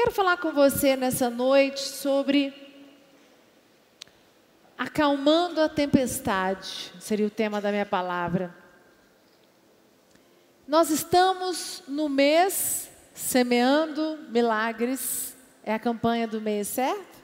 quero 0.00 0.12
falar 0.12 0.36
com 0.36 0.52
você 0.52 0.94
nessa 0.94 1.28
noite 1.28 1.80
sobre 1.80 2.54
acalmando 4.78 5.60
a 5.60 5.68
tempestade, 5.68 6.92
seria 7.00 7.26
o 7.26 7.30
tema 7.30 7.60
da 7.60 7.72
minha 7.72 7.84
palavra. 7.84 8.54
Nós 10.68 10.90
estamos 10.90 11.82
no 11.88 12.08
mês 12.08 12.88
semeando 13.12 14.20
milagres, 14.28 15.36
é 15.64 15.74
a 15.74 15.80
campanha 15.80 16.28
do 16.28 16.40
mês, 16.40 16.68
certo? 16.68 17.18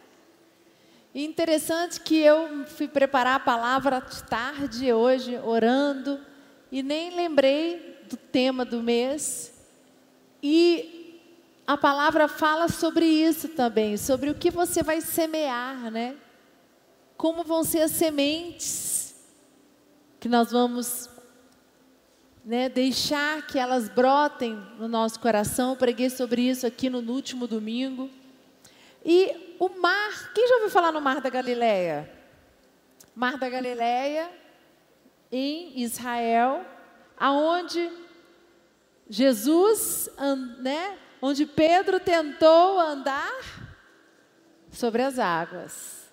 E 1.15 1.25
interessante 1.25 2.01
que 2.01 2.19
eu 2.19 2.67
fui 2.67 2.89
preparar 2.89 3.37
a 3.37 3.41
palavra 3.41 4.01
tarde 4.01 4.93
hoje, 4.93 5.39
orando, 5.45 6.21
e 6.73 6.83
nem 6.83 7.15
lembrei 7.15 8.01
do 8.11 8.17
tema 8.17 8.65
do 8.65 8.83
mês. 8.83 9.55
E 10.43 10.94
a 11.67 11.77
palavra 11.77 12.29
fala 12.29 12.69
sobre 12.69 13.07
isso 13.07 13.49
também, 13.49 13.97
sobre 13.97 14.29
o 14.31 14.35
que 14.35 14.51
você 14.51 14.83
vai 14.83 15.01
semear, 15.01 15.91
né? 15.91 16.17
Como 17.17 17.43
vão 17.43 17.65
ser 17.65 17.81
as 17.81 17.93
sementes 17.93 19.15
que 20.21 20.29
nós 20.29 20.51
vamos 20.51 21.09
né, 22.45 22.69
deixar 22.69 23.47
que 23.47 23.59
elas 23.59 23.89
brotem 23.89 24.55
no 24.79 24.87
nosso 24.87 25.19
coração. 25.19 25.71
Eu 25.71 25.77
preguei 25.77 26.11
sobre 26.11 26.43
isso 26.43 26.67
aqui 26.67 26.91
no, 26.91 26.99
último 27.11 27.47
domingo. 27.47 28.11
E 29.05 29.57
o 29.59 29.69
mar, 29.81 30.33
quem 30.35 30.47
já 30.47 30.55
ouviu 30.57 30.71
falar 30.71 30.93
no 30.93 31.01
Mar 31.01 31.21
da 31.21 31.31
Galileia? 31.31 32.11
Mar 33.15 33.39
da 33.39 33.49
Galileia, 33.49 34.31
em 35.33 35.81
Israel, 35.81 36.65
aonde 37.17 37.91
Jesus, 39.09 40.11
né, 40.59 40.99
onde 41.27 41.47
Pedro 41.47 41.99
tentou 41.99 42.79
andar 42.79 43.41
sobre 44.71 45.01
as 45.01 45.19
águas. 45.19 46.13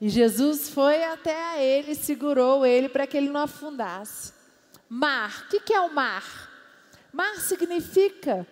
E 0.00 0.08
Jesus 0.08 0.68
foi 0.68 1.04
até 1.04 1.64
ele, 1.64 1.94
segurou 1.94 2.66
ele 2.66 2.88
para 2.88 3.06
que 3.06 3.16
ele 3.16 3.30
não 3.30 3.42
afundasse. 3.42 4.32
Mar, 4.88 5.44
o 5.44 5.48
que, 5.50 5.60
que 5.60 5.72
é 5.72 5.78
o 5.78 5.94
mar? 5.94 6.50
Mar 7.12 7.36
significa 7.36 8.44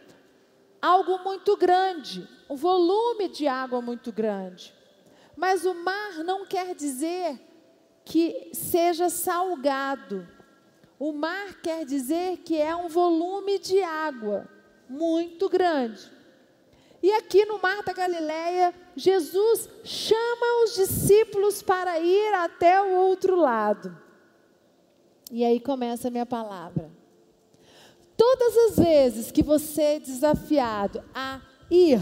algo 0.80 1.19
muito 1.24 1.56
grande, 1.56 2.28
um 2.48 2.55
volume 2.55 3.28
de 3.28 3.48
água 3.48 3.83
muito 3.83 4.12
grande. 4.12 4.72
Mas 5.36 5.64
o 5.64 5.74
mar 5.74 6.22
não 6.22 6.46
quer 6.46 6.77
dizer 6.77 7.41
que 8.05 8.52
seja 8.55 9.08
salgado. 9.08 10.28
O 10.96 11.12
mar 11.12 11.55
quer 11.61 11.84
dizer 11.84 12.36
que 12.44 12.56
é 12.56 12.77
um 12.77 12.86
volume 12.86 13.58
de 13.58 13.83
água 13.83 14.48
muito 14.88 15.48
grande. 15.48 16.11
E 17.02 17.11
aqui 17.12 17.44
no 17.44 17.58
Mar 17.58 17.83
da 17.83 17.92
Galileia, 17.92 18.72
Jesus 18.94 19.69
chama 19.83 20.64
os 20.64 20.74
discípulos 20.74 21.61
para 21.61 21.98
ir 21.98 22.34
até 22.34 22.80
o 22.80 22.94
outro 22.94 23.34
lado. 23.34 23.97
E 25.30 25.44
aí 25.44 25.58
começa 25.58 26.08
a 26.08 26.11
minha 26.11 26.27
palavra. 26.27 26.91
Todas 28.16 28.56
as 28.56 28.77
vezes 28.77 29.33
que 29.33 29.42
você 29.42 29.83
é 29.83 29.98
desafiado 29.98 31.02
a 31.12 31.41
ir, 31.69 31.98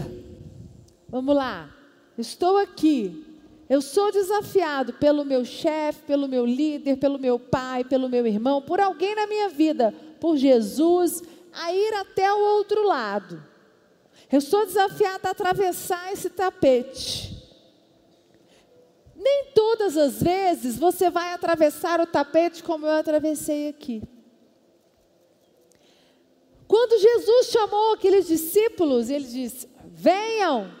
vamos 1.09 1.35
lá, 1.35 1.73
estou 2.17 2.57
aqui, 2.57 3.25
eu 3.71 3.81
sou 3.81 4.11
desafiado 4.11 4.91
pelo 4.91 5.23
meu 5.23 5.45
chefe, 5.45 6.01
pelo 6.03 6.27
meu 6.27 6.45
líder, 6.45 6.97
pelo 6.97 7.17
meu 7.17 7.39
pai, 7.39 7.85
pelo 7.85 8.09
meu 8.09 8.27
irmão, 8.27 8.61
por 8.61 8.81
alguém 8.81 9.15
na 9.15 9.25
minha 9.25 9.47
vida, 9.47 9.95
por 10.19 10.35
Jesus, 10.35 11.23
a 11.53 11.73
ir 11.73 11.93
até 11.95 12.31
o 12.31 12.39
outro 12.39 12.83
lado. 12.83 13.43
Eu 14.31 14.39
sou 14.39 14.65
desafiado 14.65 15.27
a 15.27 15.31
atravessar 15.31 16.11
esse 16.13 16.29
tapete. 16.29 17.31
Nem 19.15 19.51
todas 19.53 19.97
as 19.97 20.21
vezes 20.21 20.77
você 20.77 21.09
vai 21.09 21.33
atravessar 21.33 21.99
o 21.99 22.07
tapete 22.07 22.63
como 22.63 22.87
eu 22.87 22.93
atravessei 22.93 23.69
aqui. 23.69 24.01
Quando 26.67 26.99
Jesus 26.99 27.47
chamou 27.47 27.93
aqueles 27.93 28.25
discípulos, 28.27 29.09
ele 29.09 29.25
disse: 29.25 29.69
Venham. 29.83 30.73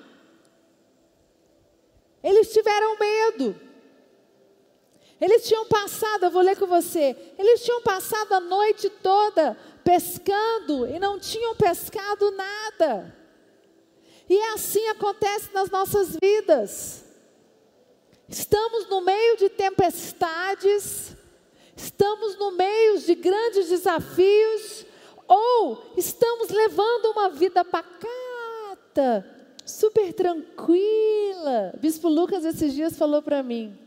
Eles 2.23 2.53
tiveram 2.53 2.97
medo. 2.97 3.55
Eles 5.19 5.47
tinham 5.47 5.67
passado, 5.67 6.23
eu 6.23 6.31
vou 6.31 6.41
ler 6.41 6.57
com 6.57 6.65
você. 6.65 7.15
Eles 7.37 7.63
tinham 7.63 7.81
passado 7.83 8.33
a 8.33 8.39
noite 8.39 8.89
toda 8.89 9.55
pescando 9.83 10.87
e 10.87 10.99
não 10.99 11.19
tinham 11.19 11.55
pescado 11.55 12.31
nada. 12.31 13.15
E 14.29 14.37
é 14.37 14.53
assim 14.53 14.87
acontece 14.87 15.53
nas 15.53 15.69
nossas 15.69 16.15
vidas. 16.21 17.03
Estamos 18.29 18.87
no 18.87 19.01
meio 19.01 19.35
de 19.35 19.49
tempestades, 19.49 21.17
estamos 21.75 22.37
no 22.37 22.51
meio 22.51 22.97
de 22.99 23.13
grandes 23.13 23.67
desafios, 23.67 24.85
ou 25.27 25.91
estamos 25.97 26.49
levando 26.49 27.11
uma 27.11 27.29
vida 27.29 27.65
pacata, 27.65 29.25
super 29.65 30.13
tranquila. 30.13 31.73
Bispo 31.77 32.07
Lucas 32.07 32.45
esses 32.45 32.73
dias 32.73 32.97
falou 32.97 33.21
para 33.21 33.43
mim, 33.43 33.77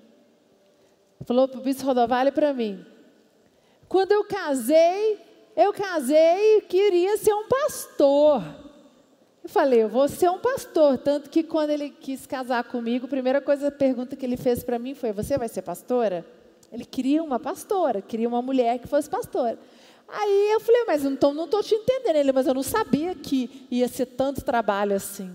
falou 1.25 1.49
para 1.49 1.61
o 1.61 1.62
Bispo 1.62 1.87
Rodovalho 1.87 2.32
para 2.32 2.53
mim. 2.53 2.84
Quando 3.88 4.12
eu 4.12 4.25
casei, 4.25 5.24
eu 5.56 5.72
casei 5.72 6.59
e 6.59 6.60
queria 6.62 7.16
ser 7.16 7.32
um 7.34 7.48
pastor. 7.48 8.42
Eu 9.42 9.48
falei, 9.48 9.82
eu 9.82 9.88
vou 9.88 10.09
ser 10.09 10.31
um 10.31 10.38
pastor. 10.38 10.98
Tanto 10.98 11.28
que 11.28 11.42
quando 11.42 11.70
ele 11.70 11.91
quis 11.91 12.26
casar 12.26 12.65
comigo, 12.65 13.06
a 13.06 13.09
primeira 13.09 13.41
coisa, 13.41 13.69
a 13.69 13.70
pergunta 13.70 14.16
que 14.16 14.25
ele 14.25 14.37
fez 14.37 14.64
para 14.64 14.78
mim 14.78 14.94
foi: 14.94 15.12
Você 15.12 15.37
vai 15.37 15.48
ser 15.48 15.62
pastora? 15.62 16.25
Ele 16.72 16.84
queria 16.84 17.22
uma 17.22 17.38
pastora, 17.38 18.03
queria 18.03 18.26
uma 18.26 18.43
mulher 18.43 18.78
que 18.78 18.88
fosse 18.88 19.09
pastora. 19.09 19.59
Aí 20.09 20.50
eu 20.53 20.60
falei, 20.60 20.84
mas 20.87 21.04
então 21.04 21.32
não 21.32 21.44
estou 21.44 21.62
te 21.62 21.75
entendendo. 21.75 22.16
Ele, 22.16 22.32
mas 22.32 22.47
eu 22.47 22.54
não 22.54 22.62
sabia 22.62 23.14
que 23.14 23.66
ia 23.70 23.87
ser 23.87 24.06
tanto 24.06 24.44
trabalho 24.44 24.97
assim. 24.97 25.31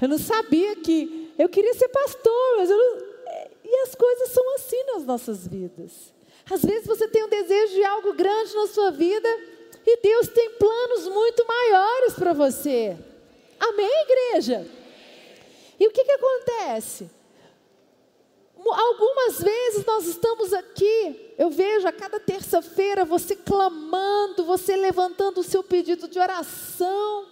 Eu 0.00 0.08
não 0.08 0.18
sabia 0.18 0.76
que. 0.76 1.32
Eu 1.38 1.48
queria 1.48 1.74
ser 1.74 1.88
pastor, 1.88 2.56
mas 2.56 2.70
eu 2.70 2.76
não, 2.76 2.98
E 3.64 3.82
as 3.82 3.94
coisas 3.94 4.28
são 4.30 4.54
assim 4.54 4.84
nas 4.84 5.04
nossas 5.04 5.46
vidas. 5.46 6.14
Às 6.50 6.62
vezes 6.62 6.86
você 6.86 7.08
tem 7.08 7.24
um 7.24 7.28
desejo 7.28 7.74
de 7.74 7.84
algo 7.84 8.12
grande 8.12 8.54
na 8.54 8.66
sua 8.68 8.90
vida 8.90 9.28
e 9.84 10.00
Deus 10.00 10.28
tem 10.28 10.50
planos 10.50 11.08
muito 11.08 11.44
maiores 11.46 12.14
para 12.14 12.32
você. 12.32 12.96
Amém, 13.58 13.90
igreja? 14.02 14.66
E 15.78 15.86
o 15.86 15.90
que, 15.90 16.04
que 16.04 16.12
acontece? 16.12 17.10
Algumas 18.68 19.40
vezes 19.40 19.84
nós 19.84 20.06
estamos 20.06 20.52
aqui, 20.52 21.34
eu 21.38 21.50
vejo 21.50 21.86
a 21.86 21.92
cada 21.92 22.18
terça-feira 22.18 23.04
você 23.04 23.36
clamando, 23.36 24.44
você 24.44 24.74
levantando 24.74 25.40
o 25.40 25.44
seu 25.44 25.62
pedido 25.62 26.08
de 26.08 26.18
oração, 26.18 27.26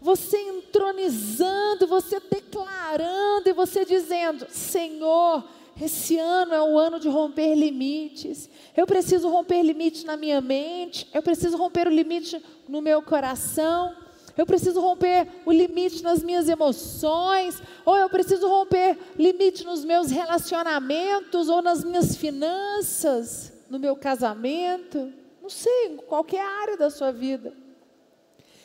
você 0.00 0.38
entronizando, 0.38 1.86
você 1.86 2.20
declarando 2.20 3.48
e 3.48 3.52
você 3.52 3.84
dizendo: 3.84 4.46
Senhor, 4.48 5.42
esse 5.80 6.18
ano 6.18 6.54
é 6.54 6.62
o 6.62 6.78
ano 6.78 6.98
de 6.98 7.08
romper 7.08 7.54
limites. 7.54 8.48
Eu 8.74 8.86
preciso 8.86 9.28
romper 9.28 9.62
limites 9.62 10.04
na 10.04 10.16
minha 10.16 10.40
mente. 10.40 11.06
Eu 11.12 11.22
preciso 11.22 11.56
romper 11.58 11.86
o 11.86 11.90
limite 11.90 12.42
no 12.66 12.80
meu 12.80 13.02
coração. 13.02 13.94
Eu 14.38 14.46
preciso 14.46 14.80
romper 14.80 15.28
o 15.44 15.52
limite 15.52 16.02
nas 16.02 16.22
minhas 16.22 16.48
emoções. 16.48 17.62
Ou 17.84 17.94
eu 17.94 18.08
preciso 18.08 18.48
romper 18.48 18.98
limite 19.18 19.64
nos 19.64 19.84
meus 19.84 20.10
relacionamentos. 20.10 21.50
Ou 21.50 21.60
nas 21.60 21.84
minhas 21.84 22.16
finanças. 22.16 23.52
No 23.68 23.78
meu 23.78 23.96
casamento. 23.96 25.12
Não 25.42 25.50
sei, 25.50 25.88
em 25.88 25.96
qualquer 25.98 26.40
área 26.40 26.78
da 26.78 26.88
sua 26.88 27.12
vida. 27.12 27.52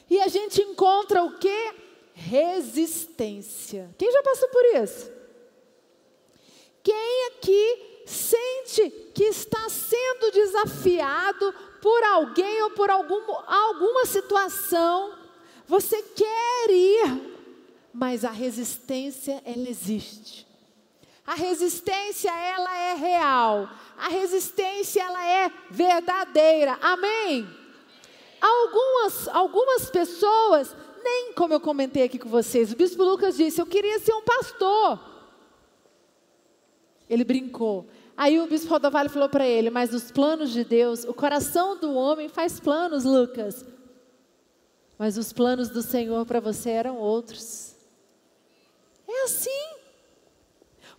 E 0.10 0.20
a 0.22 0.30
gente 0.30 0.62
encontra 0.62 1.24
o 1.24 1.38
que? 1.38 1.74
Resistência. 2.14 3.94
Quem 3.98 4.10
já 4.12 4.24
passou 4.24 4.48
por 4.48 4.64
isso? 4.82 5.21
Desafiado 10.64 11.54
por 11.82 12.04
alguém 12.04 12.62
ou 12.64 12.72
por 12.72 12.90
algum, 12.90 13.22
alguma 13.48 14.06
situação? 14.06 15.14
Você 15.68 16.02
quer 16.02 16.70
ir, 16.70 17.38
mas 17.94 18.26
a 18.26 18.32
resistência 18.32 19.42
ela 19.46 19.70
existe. 19.70 20.48
A 21.26 21.36
resistência 21.36 22.32
ela 22.32 22.78
é 22.78 22.94
real. 22.96 23.70
A 23.98 24.10
resistência 24.10 25.02
ela 25.02 25.26
é 25.26 25.52
verdadeira. 25.70 26.78
Amém. 26.82 27.48
Algumas 28.42 29.28
algumas 29.28 29.90
pessoas 29.90 30.76
nem 31.04 31.34
como 31.34 31.54
eu 31.54 31.60
comentei 31.60 32.04
aqui 32.04 32.20
com 32.20 32.30
vocês, 32.30 32.72
o 32.72 32.76
bispo 32.76 33.04
Lucas 33.04 33.38
disse: 33.38 33.62
Eu 33.62 33.66
queria 33.66 34.00
ser 34.00 34.14
um 34.14 34.22
pastor. 34.22 35.00
Ele 37.10 37.24
brincou. 37.24 37.88
Aí 38.22 38.40
o 38.40 38.46
bispo 38.46 38.70
Rodovalho 38.70 39.10
falou 39.10 39.28
para 39.30 39.48
ele: 39.48 39.72
Mas 39.72 39.90
nos 39.90 40.12
planos 40.12 40.52
de 40.52 40.64
Deus, 40.64 41.04
o 41.06 41.12
coração 41.12 41.76
do 41.76 41.96
homem 41.96 42.30
faz 42.30 42.60
planos, 42.60 43.04
Lucas. 43.04 43.66
mas 44.96 45.18
os 45.18 45.34
planos 45.34 45.70
do 45.70 45.82
Senhor 45.82 46.24
para 46.24 46.40
você 46.40 46.70
eram 46.70 46.98
outros. 47.00 47.76
É 49.08 49.24
assim. 49.24 49.50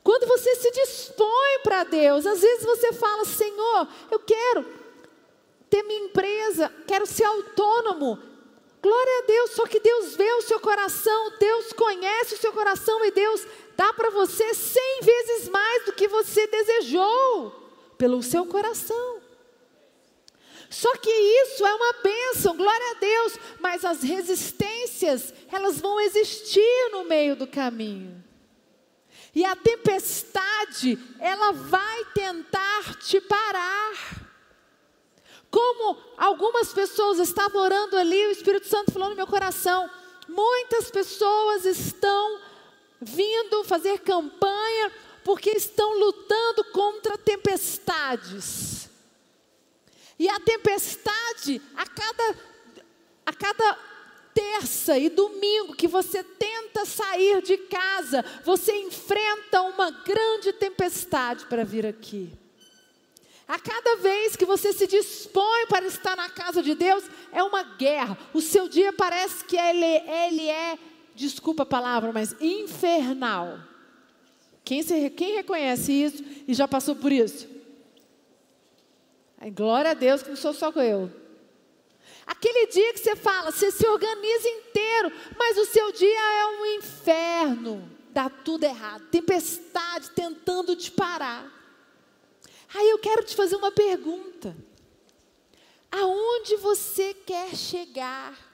Quando 0.03 0.27
você 0.27 0.57
se 0.57 0.73
dispõe 0.73 1.61
para 1.63 1.85
Deus, 1.85 2.27
às 2.27 2.41
vezes 2.41 2.67
você 2.67 2.93
fala: 2.93 3.25
Senhor, 3.25 3.87
eu 4.11 4.19
quero 4.19 4.67
ter 5.71 5.85
minha 5.85 6.07
empresa, 6.07 6.73
quero 6.89 7.07
ser 7.07 7.23
autônomo. 7.23 8.19
Glória 8.82 9.19
a 9.20 9.26
Deus, 9.26 9.50
só 9.52 9.64
que 9.64 9.79
Deus 9.79 10.17
vê 10.17 10.32
o 10.32 10.43
seu 10.43 10.58
coração, 10.58 11.32
Deus 11.38 11.73
conhece 11.73 12.34
o 12.34 12.38
seu 12.38 12.52
coração 12.52 13.05
e 13.05 13.12
Deus 13.12 13.46
dá 13.76 13.93
para 13.93 14.11
você 14.11 14.52
cem 14.55 15.00
vezes 15.02 15.49
mais 15.49 15.84
do 15.84 15.93
que 15.93 16.08
você 16.08 16.49
desejou, 16.49 17.52
pelo 17.96 18.20
seu 18.25 18.44
coração. 18.44 19.23
Só 20.69 20.96
que 20.96 21.11
isso 21.11 21.64
é 21.64 21.75
uma 21.75 21.93
bênção, 22.02 22.56
glória 22.56 22.90
a 22.90 22.94
Deus, 22.94 23.38
mas 23.61 23.84
as 23.84 24.02
resistências, 24.02 25.32
elas 25.52 25.81
vão 25.81 26.00
existir 26.00 26.90
no 26.90 27.05
meio 27.05 27.37
do 27.37 27.46
caminho. 27.46 28.25
E 29.32 29.44
a 29.44 29.55
tempestade, 29.55 30.99
ela 31.20 31.52
vai 31.52 32.05
tentar 32.14 32.96
te 32.96 33.20
parar. 33.20 34.22
Como 35.53 35.99
algumas 36.17 36.73
pessoas 36.73 37.19
estavam 37.19 37.61
orando 37.61 37.99
ali, 37.99 38.27
o 38.27 38.31
Espírito 38.31 38.67
Santo 38.67 38.91
falou 38.91 39.11
no 39.11 39.15
meu 39.15 39.27
coração: 39.27 39.89
muitas 40.27 40.91
pessoas 40.91 41.67
estão 41.67 42.41
vindo 42.99 43.63
fazer 43.65 43.99
campanha 43.99 44.91
porque 45.23 45.51
estão 45.51 45.99
lutando 45.99 46.65
contra 46.73 47.19
tempestades. 47.19 48.89
E 50.19 50.27
a 50.27 50.41
tempestade, 50.41 51.61
a 51.77 51.87
cada, 51.87 52.39
a 53.27 53.33
cada 53.35 53.79
terça 54.33 54.97
e 54.97 55.11
domingo 55.11 55.77
que 55.77 55.87
você 55.87 56.25
tenta 56.25 56.87
sair 56.87 57.43
de 57.43 57.59
casa, 57.59 58.25
você 58.43 58.73
enfrenta 58.73 59.61
uma 59.61 59.91
grande 59.91 60.51
tempestade 60.55 61.45
para 61.45 61.63
vir 61.63 61.85
aqui. 61.85 62.33
A 63.53 63.59
cada 63.59 63.97
vez 63.97 64.35
que 64.35 64.47
você 64.47 64.73
se 64.73 64.87
dispõe 64.87 65.67
para 65.69 65.85
estar 65.85 66.17
na 66.17 66.31
casa 66.31 66.63
de 66.63 66.75
Deus, 66.75 67.05
é 67.31 67.43
uma 67.43 67.63
guerra. 67.63 68.17
O 68.33 68.41
seu 68.41 68.67
dia 68.67 68.95
parece 68.95 69.45
que 69.45 69.59
ele, 69.59 69.85
ele 69.85 70.49
é, 70.49 70.79
desculpa 71.15 71.63
a 71.63 71.67
palavra, 71.67 72.11
mas 72.15 72.35
infernal. 72.41 73.59
Quem, 74.65 74.83
se, 74.83 75.11
quem 75.11 75.35
reconhece 75.35 75.93
isso 75.93 76.25
e 76.49 76.55
já 76.55 76.67
passou 76.67 76.97
por 76.97 77.13
isso? 77.13 77.47
glória 79.55 79.91
a 79.91 79.95
Deus 79.95 80.23
que 80.23 80.31
não 80.31 80.37
sou 80.37 80.55
só 80.55 80.71
eu. 80.71 81.13
Aquele 82.27 82.69
dia 82.69 82.95
que 82.95 83.01
você 83.01 83.15
fala, 83.15 83.53
você 83.53 83.71
se 83.71 83.87
organiza 83.87 84.49
inteiro, 84.49 85.13
mas 85.37 85.59
o 85.59 85.67
seu 85.67 85.93
dia 85.93 86.09
é 86.09 86.47
um 86.47 86.67
inferno, 86.79 87.87
dá 88.15 88.31
tudo 88.31 88.65
errado, 88.65 89.11
tempestade 89.11 90.09
tentando 90.13 90.75
te 90.75 90.91
parar. 90.91 91.62
Aí 92.75 92.89
eu 92.91 92.99
quero 92.99 93.23
te 93.25 93.35
fazer 93.37 93.57
uma 93.57 93.71
pergunta: 93.73 94.57
aonde 95.91 96.57
você 96.57 97.15
quer 97.15 97.55
chegar? 97.55 98.51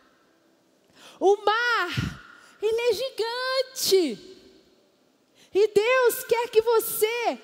O 1.20 1.36
mar, 1.44 1.90
ele 2.62 2.80
é 2.80 2.92
gigante, 2.92 4.38
e 5.54 5.68
Deus 5.68 6.24
quer 6.24 6.48
que 6.48 6.60
você 6.62 7.38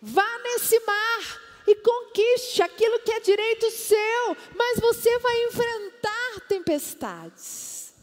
vá 0.00 0.38
nesse 0.38 0.80
mar 0.80 1.40
e 1.66 1.76
conquiste 1.76 2.62
aquilo 2.62 3.00
que 3.00 3.12
é 3.12 3.20
direito 3.20 3.70
seu, 3.70 4.36
mas 4.56 4.80
você 4.80 5.18
vai 5.18 5.44
enfrentar 5.44 6.40
tempestades. 6.48 7.94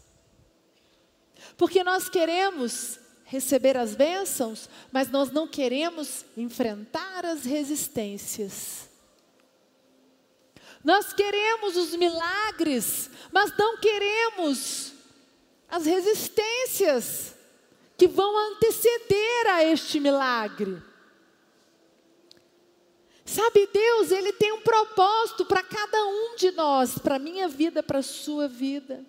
Porque 1.56 1.82
nós 1.82 2.08
queremos 2.08 3.00
receber 3.28 3.76
as 3.76 3.94
bênçãos, 3.94 4.70
mas 4.90 5.10
nós 5.10 5.30
não 5.30 5.46
queremos 5.46 6.24
enfrentar 6.34 7.26
as 7.26 7.44
resistências. 7.44 8.88
Nós 10.82 11.12
queremos 11.12 11.76
os 11.76 11.94
milagres, 11.94 13.10
mas 13.30 13.54
não 13.56 13.76
queremos 13.76 14.94
as 15.68 15.84
resistências 15.84 17.34
que 17.98 18.08
vão 18.08 18.34
anteceder 18.52 19.46
a 19.48 19.62
este 19.62 20.00
milagre. 20.00 20.82
Sabe, 23.26 23.68
Deus, 23.70 24.10
Ele 24.10 24.32
tem 24.32 24.52
um 24.52 24.62
propósito 24.62 25.44
para 25.44 25.62
cada 25.62 26.06
um 26.06 26.34
de 26.36 26.50
nós, 26.52 26.98
para 26.98 27.16
a 27.16 27.18
minha 27.18 27.46
vida, 27.46 27.82
para 27.82 27.98
a 27.98 28.02
sua 28.02 28.48
vida. 28.48 29.04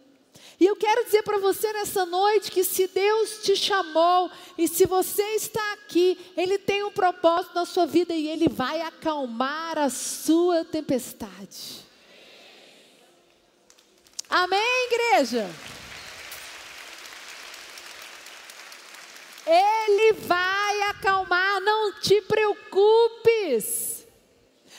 E 0.59 0.65
eu 0.65 0.75
quero 0.75 1.06
dizer 1.06 1.23
para 1.23 1.38
você 1.38 1.71
nessa 1.71 2.06
noite 2.06 2.51
que 2.51 2.65
se 2.65 2.85
Deus 2.88 3.44
te 3.44 3.56
chamou 3.56 4.29
e 4.57 4.67
se 4.67 4.85
você 4.85 5.23
está 5.35 5.73
aqui, 5.73 6.19
Ele 6.35 6.57
tem 6.57 6.83
um 6.83 6.91
propósito 6.91 7.56
na 7.56 7.65
sua 7.65 7.85
vida 7.85 8.13
e 8.13 8.27
Ele 8.27 8.50
vai 8.50 8.81
acalmar 8.81 9.77
a 9.77 9.89
sua 9.89 10.65
tempestade. 10.65 11.88
Amém, 14.29 14.88
igreja? 14.91 15.50
Ele 19.47 20.13
vai 20.13 20.81
acalmar, 20.89 21.62
não 21.62 21.94
te 21.94 22.21
preocupes. 22.21 24.05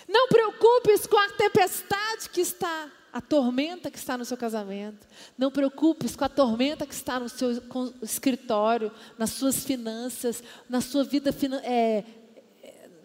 Não 0.07 0.29
preocupes 0.29 1.07
com 1.07 1.17
a 1.17 1.31
tempestade 1.31 2.29
que 2.29 2.43
está, 2.43 2.91
a 3.13 3.21
tormenta 3.21 3.91
que 3.91 3.99
está 3.99 4.17
no 4.17 4.25
seu 4.25 4.37
casamento. 4.37 5.07
Não 5.37 5.51
preocupes 5.51 6.15
com 6.15 6.25
a 6.25 6.29
tormenta 6.29 6.87
que 6.87 6.95
está 6.95 7.19
no 7.19 7.29
seu 7.29 7.51
escritório, 8.03 8.93
nas 9.19 9.31
suas 9.31 9.65
finanças, 9.65 10.43
na 10.69 10.81
sua 10.81 11.05
vida, 11.05 11.35
é, 11.65 12.05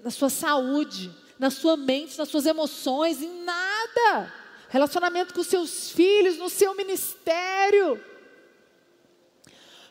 na 0.04 0.12
sua 0.12 0.30
saúde, 0.30 1.12
na 1.40 1.50
sua 1.50 1.76
mente, 1.76 2.18
nas 2.18 2.30
suas 2.30 2.46
emoções, 2.46 3.22
em 3.22 3.44
nada. 3.44 4.34
Relacionamento 4.70 5.34
com 5.34 5.44
seus 5.44 5.92
filhos, 5.92 6.38
no 6.38 6.50
seu 6.50 6.76
ministério. 6.76 8.04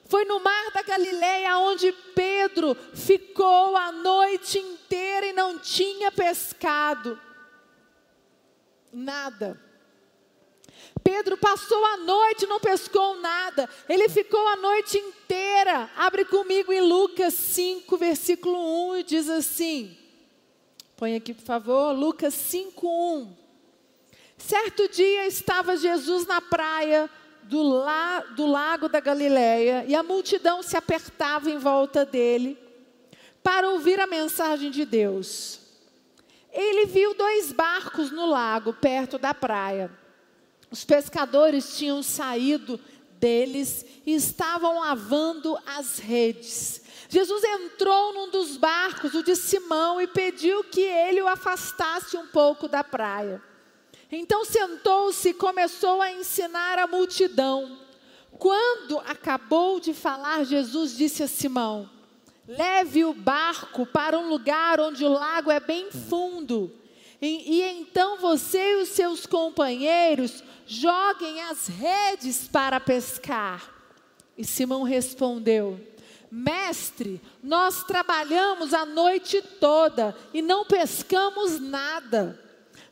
Foi 0.06 0.24
no 0.24 0.38
mar 0.38 0.70
da 0.72 0.82
Galileia 0.82 1.58
onde 1.58 1.90
Pedro 2.14 2.76
ficou 2.94 3.76
a 3.76 3.90
noite 3.90 4.58
inteira 4.58 5.26
e 5.26 5.32
não 5.32 5.58
tinha 5.58 6.12
pescado. 6.12 7.18
Nada. 8.92 9.60
Pedro 11.02 11.36
passou 11.36 11.84
a 11.84 11.96
noite 11.98 12.46
não 12.46 12.60
pescou 12.60 13.20
nada. 13.20 13.68
Ele 13.88 14.08
ficou 14.08 14.46
a 14.48 14.56
noite 14.56 14.98
inteira. 14.98 15.90
Abre 15.96 16.24
comigo 16.24 16.72
em 16.72 16.80
Lucas 16.80 17.34
5, 17.34 17.96
versículo 17.96 18.90
1 18.90 18.96
e 18.98 19.02
diz 19.02 19.28
assim: 19.28 19.96
Põe 20.96 21.16
aqui, 21.16 21.34
por 21.34 21.44
favor, 21.44 21.92
Lucas 21.92 22.34
5, 22.34 22.86
1. 22.86 23.36
Certo 24.38 24.88
dia 24.88 25.26
estava 25.26 25.76
Jesus 25.76 26.26
na 26.26 26.40
praia 26.40 27.08
do, 27.44 27.62
la, 27.62 28.20
do 28.36 28.46
lago 28.46 28.88
da 28.88 29.00
Galileia 29.00 29.84
e 29.86 29.94
a 29.94 30.02
multidão 30.02 30.62
se 30.62 30.76
apertava 30.76 31.50
em 31.50 31.58
volta 31.58 32.04
dele 32.04 32.58
para 33.42 33.68
ouvir 33.70 34.00
a 34.00 34.06
mensagem 34.06 34.70
de 34.70 34.84
Deus. 34.84 35.60
Ele 36.52 36.86
viu 36.86 37.14
dois 37.14 37.52
barcos 37.52 38.10
no 38.10 38.26
lago, 38.26 38.72
perto 38.72 39.18
da 39.18 39.34
praia. 39.34 39.90
Os 40.74 40.84
pescadores 40.84 41.78
tinham 41.78 42.02
saído 42.02 42.80
deles 43.20 43.86
e 44.04 44.12
estavam 44.12 44.80
lavando 44.80 45.56
as 45.64 46.00
redes. 46.00 46.82
Jesus 47.08 47.44
entrou 47.44 48.12
num 48.12 48.28
dos 48.28 48.56
barcos, 48.56 49.14
o 49.14 49.22
de 49.22 49.36
Simão, 49.36 50.00
e 50.00 50.08
pediu 50.08 50.64
que 50.64 50.80
ele 50.80 51.22
o 51.22 51.28
afastasse 51.28 52.16
um 52.16 52.26
pouco 52.26 52.66
da 52.66 52.82
praia. 52.82 53.40
Então 54.10 54.44
sentou-se 54.44 55.28
e 55.28 55.34
começou 55.34 56.02
a 56.02 56.10
ensinar 56.10 56.76
a 56.80 56.88
multidão. 56.88 57.78
Quando 58.32 58.98
acabou 58.98 59.78
de 59.78 59.94
falar, 59.94 60.42
Jesus 60.42 60.96
disse 60.96 61.22
a 61.22 61.28
Simão: 61.28 61.88
Leve 62.48 63.04
o 63.04 63.14
barco 63.14 63.86
para 63.86 64.18
um 64.18 64.28
lugar 64.28 64.80
onde 64.80 65.04
o 65.04 65.08
lago 65.08 65.52
é 65.52 65.60
bem 65.60 65.92
fundo. 65.92 66.82
E, 67.24 67.54
e 67.54 67.62
então 67.80 68.18
você 68.18 68.72
e 68.72 68.82
os 68.82 68.90
seus 68.90 69.24
companheiros 69.24 70.44
joguem 70.66 71.40
as 71.44 71.68
redes 71.68 72.46
para 72.46 72.78
pescar. 72.78 73.66
E 74.36 74.44
Simão 74.44 74.82
respondeu: 74.82 75.80
Mestre, 76.30 77.22
nós 77.42 77.82
trabalhamos 77.84 78.74
a 78.74 78.84
noite 78.84 79.40
toda 79.58 80.14
e 80.34 80.42
não 80.42 80.66
pescamos 80.66 81.58
nada. 81.58 82.38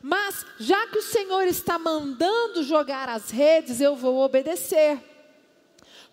Mas, 0.01 0.43
já 0.59 0.87
que 0.87 0.97
o 0.97 1.03
Senhor 1.03 1.43
está 1.43 1.77
mandando 1.77 2.63
jogar 2.63 3.07
as 3.09 3.29
redes, 3.29 3.79
eu 3.79 3.95
vou 3.95 4.17
obedecer. 4.17 4.97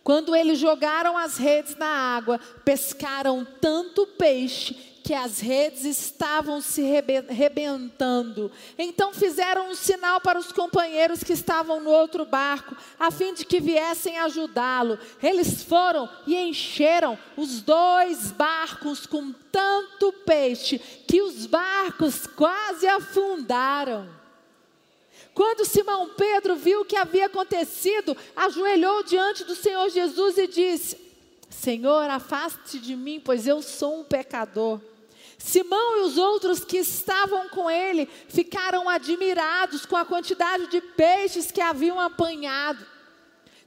Quando 0.04 0.36
eles 0.36 0.58
jogaram 0.58 1.16
as 1.16 1.38
redes 1.38 1.74
na 1.74 1.88
água, 1.88 2.38
pescaram 2.66 3.46
tanto 3.62 4.06
peixe 4.06 4.89
que 5.02 5.14
as 5.14 5.40
redes 5.40 5.84
estavam 5.84 6.60
se 6.60 6.82
rebentando. 7.28 8.50
Então 8.78 9.12
fizeram 9.12 9.70
um 9.70 9.74
sinal 9.74 10.20
para 10.20 10.38
os 10.38 10.52
companheiros 10.52 11.22
que 11.22 11.32
estavam 11.32 11.80
no 11.80 11.90
outro 11.90 12.24
barco, 12.24 12.76
a 12.98 13.10
fim 13.10 13.34
de 13.34 13.44
que 13.44 13.60
viessem 13.60 14.18
ajudá-lo. 14.18 14.98
Eles 15.22 15.62
foram 15.62 16.08
e 16.26 16.36
encheram 16.36 17.18
os 17.36 17.60
dois 17.62 18.30
barcos 18.32 19.06
com 19.06 19.32
tanto 19.50 20.12
peixe 20.24 20.78
que 20.78 21.22
os 21.22 21.46
barcos 21.46 22.26
quase 22.26 22.86
afundaram. 22.86 24.08
Quando 25.34 25.64
Simão 25.64 26.10
Pedro 26.16 26.56
viu 26.56 26.82
o 26.82 26.84
que 26.84 26.96
havia 26.96 27.26
acontecido, 27.26 28.16
ajoelhou 28.36 29.02
diante 29.04 29.44
do 29.44 29.54
Senhor 29.54 29.88
Jesus 29.88 30.36
e 30.36 30.46
disse: 30.46 31.09
Senhor, 31.50 32.08
afaste 32.08 32.78
de 32.78 32.96
mim, 32.96 33.20
pois 33.22 33.46
eu 33.46 33.60
sou 33.60 34.00
um 34.00 34.04
pecador. 34.04 34.80
Simão 35.36 35.98
e 35.98 36.00
os 36.02 36.16
outros 36.16 36.64
que 36.64 36.78
estavam 36.78 37.48
com 37.48 37.70
ele 37.70 38.08
ficaram 38.28 38.88
admirados 38.88 39.84
com 39.84 39.96
a 39.96 40.04
quantidade 40.04 40.68
de 40.68 40.80
peixes 40.80 41.50
que 41.50 41.60
haviam 41.60 41.98
apanhado. 41.98 42.86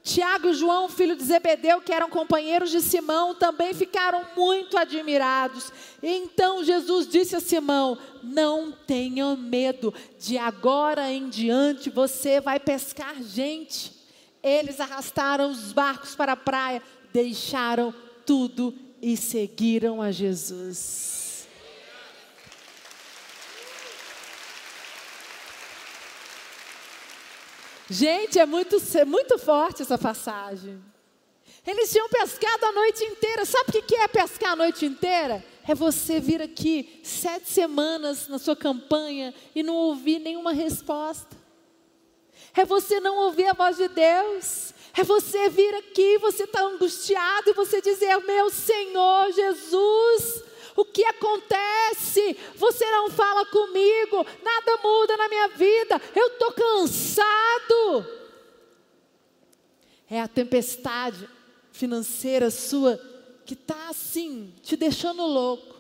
Tiago 0.03 0.49
e 0.49 0.53
João, 0.53 0.89
filho 0.89 1.15
de 1.15 1.23
Zebedeu, 1.23 1.79
que 1.79 1.93
eram 1.93 2.09
companheiros 2.09 2.69
de 2.69 2.81
Simão, 2.81 3.33
também 3.33 3.73
ficaram 3.73 4.21
muito 4.35 4.77
admirados. 4.77 5.71
Então 6.01 6.63
Jesus 6.63 7.07
disse 7.07 7.37
a 7.37 7.39
Simão: 7.39 7.97
Não 8.21 8.71
tenha 8.71 9.33
medo, 9.35 9.93
de 10.19 10.37
agora 10.37 11.09
em 11.09 11.29
diante 11.29 11.89
você 11.89 12.41
vai 12.41 12.59
pescar 12.59 13.15
gente. 13.23 13.93
Eles 14.43 14.81
arrastaram 14.81 15.49
os 15.49 15.71
barcos 15.71 16.15
para 16.15 16.33
a 16.33 16.37
praia, 16.37 16.83
deixaram 17.13 17.93
tudo 18.25 18.73
e 19.01 19.15
seguiram 19.15 20.01
a 20.01 20.11
Jesus. 20.11 21.47
Gente, 27.89 28.39
é 28.39 28.45
muito, 28.45 28.77
é 28.97 29.05
muito 29.05 29.37
forte 29.37 29.83
essa 29.83 29.97
passagem. 29.97 30.81
Eles 31.65 31.91
tinham 31.91 32.09
pescado 32.09 32.65
a 32.65 32.71
noite 32.71 33.03
inteira. 33.03 33.45
Sabe 33.45 33.77
o 33.77 33.83
que 33.83 33.95
é 33.95 34.07
pescar 34.07 34.53
a 34.53 34.55
noite 34.55 34.85
inteira? 34.85 35.45
É 35.67 35.75
você 35.75 36.19
vir 36.19 36.41
aqui 36.41 36.99
sete 37.03 37.49
semanas 37.49 38.27
na 38.27 38.39
sua 38.39 38.55
campanha 38.55 39.33
e 39.55 39.61
não 39.63 39.75
ouvir 39.75 40.19
nenhuma 40.19 40.51
resposta. 40.51 41.37
É 42.55 42.65
você 42.65 42.99
não 42.99 43.17
ouvir 43.17 43.45
a 43.47 43.53
voz 43.53 43.77
de 43.77 43.87
Deus. 43.87 44.73
É 44.95 45.03
você 45.03 45.49
vir 45.49 45.73
aqui, 45.73 46.19
você 46.19 46.43
está 46.43 46.61
angustiado 46.61 47.49
e 47.49 47.53
você 47.53 47.81
dizer: 47.81 48.15
Meu 48.19 48.51
Senhor 48.51 49.31
Jesus, 49.31 50.43
o 50.75 50.85
que 50.85 51.03
acontece? 51.03 52.37
Você 52.55 52.85
não 52.91 53.09
fala 53.09 53.43
comigo, 53.47 54.23
nada 54.43 54.77
muda 54.83 55.17
na 55.17 55.27
minha 55.27 55.47
vida, 55.49 55.99
eu 56.15 56.27
estou 56.27 56.51
cansado. 56.51 58.05
É 60.07 60.21
a 60.21 60.27
tempestade 60.27 61.27
financeira 61.71 62.51
sua 62.51 62.99
que 63.47 63.55
está 63.55 63.89
assim, 63.89 64.53
te 64.61 64.77
deixando 64.77 65.23
louco. 65.23 65.75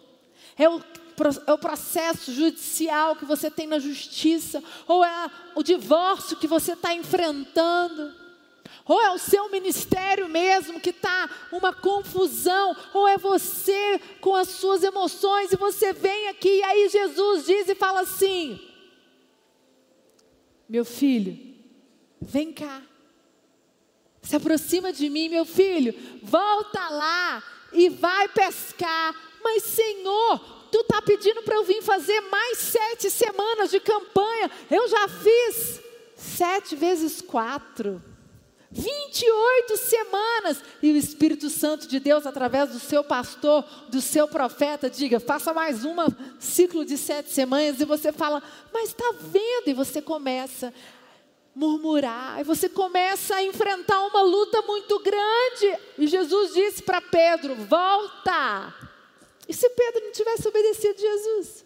É 0.57 0.67
o, 0.67 0.81
é 1.45 1.53
o 1.53 1.57
processo 1.59 2.33
judicial 2.33 3.15
que 3.15 3.25
você 3.25 3.51
tem 3.51 3.67
na 3.67 3.77
justiça, 3.77 4.63
ou 4.87 5.05
é 5.05 5.29
o 5.53 5.61
divórcio 5.61 6.37
que 6.37 6.47
você 6.47 6.73
está 6.73 6.95
enfrentando 6.95 8.22
ou 8.85 9.01
é 9.01 9.11
o 9.11 9.17
seu 9.17 9.49
ministério 9.49 10.27
mesmo 10.27 10.79
que 10.79 10.89
está 10.89 11.29
uma 11.51 11.73
confusão, 11.73 12.75
ou 12.93 13.07
é 13.07 13.17
você 13.17 13.99
com 14.19 14.35
as 14.35 14.49
suas 14.49 14.83
emoções 14.83 15.51
e 15.51 15.57
você 15.57 15.93
vem 15.93 16.27
aqui 16.29 16.49
e 16.49 16.63
aí 16.63 16.89
Jesus 16.89 17.45
diz 17.45 17.69
e 17.69 17.75
fala 17.75 18.01
assim: 18.01 18.59
Meu 20.67 20.83
filho, 20.83 21.37
vem 22.21 22.51
cá, 22.51 22.81
se 24.21 24.35
aproxima 24.35 24.91
de 24.91 25.09
mim, 25.09 25.29
meu 25.29 25.45
filho, 25.45 25.93
volta 26.21 26.89
lá 26.89 27.43
e 27.71 27.89
vai 27.89 28.27
pescar. 28.29 29.15
Mas 29.41 29.63
Senhor, 29.63 30.39
tu 30.71 30.79
está 30.79 31.01
pedindo 31.01 31.41
para 31.43 31.55
eu 31.55 31.63
vir 31.63 31.81
fazer 31.81 32.19
mais 32.21 32.57
sete 32.57 33.09
semanas 33.09 33.71
de 33.71 33.79
campanha, 33.79 34.49
eu 34.71 34.87
já 34.87 35.07
fiz 35.07 35.81
sete 36.15 36.75
vezes 36.75 37.21
quatro. 37.21 38.01
28 38.73 39.77
semanas. 39.77 40.61
E 40.81 40.91
o 40.91 40.97
Espírito 40.97 41.49
Santo 41.49 41.87
de 41.87 41.99
Deus, 41.99 42.25
através 42.25 42.71
do 42.71 42.79
seu 42.79 43.03
pastor, 43.03 43.63
do 43.89 44.01
seu 44.01 44.27
profeta, 44.27 44.89
diga: 44.89 45.19
faça 45.19 45.53
mais 45.53 45.85
um 45.85 45.95
ciclo 46.39 46.83
de 46.83 46.97
sete 46.97 47.31
semanas. 47.31 47.79
E 47.79 47.85
você 47.85 48.11
fala, 48.11 48.41
mas 48.73 48.89
está 48.89 49.13
vendo? 49.21 49.67
E 49.67 49.73
você 49.73 50.01
começa 50.01 50.67
a 50.67 50.73
murmurar. 51.55 52.41
E 52.41 52.43
você 52.43 52.67
começa 52.67 53.35
a 53.35 53.43
enfrentar 53.43 54.01
uma 54.07 54.23
luta 54.23 54.61
muito 54.63 54.99
grande. 54.99 55.79
E 55.99 56.07
Jesus 56.07 56.53
disse 56.53 56.81
para 56.81 56.99
Pedro: 56.99 57.55
volta. 57.55 58.73
E 59.47 59.53
se 59.53 59.69
Pedro 59.69 60.05
não 60.05 60.11
tivesse 60.11 60.47
obedecido 60.47 60.99
Jesus? 60.99 61.62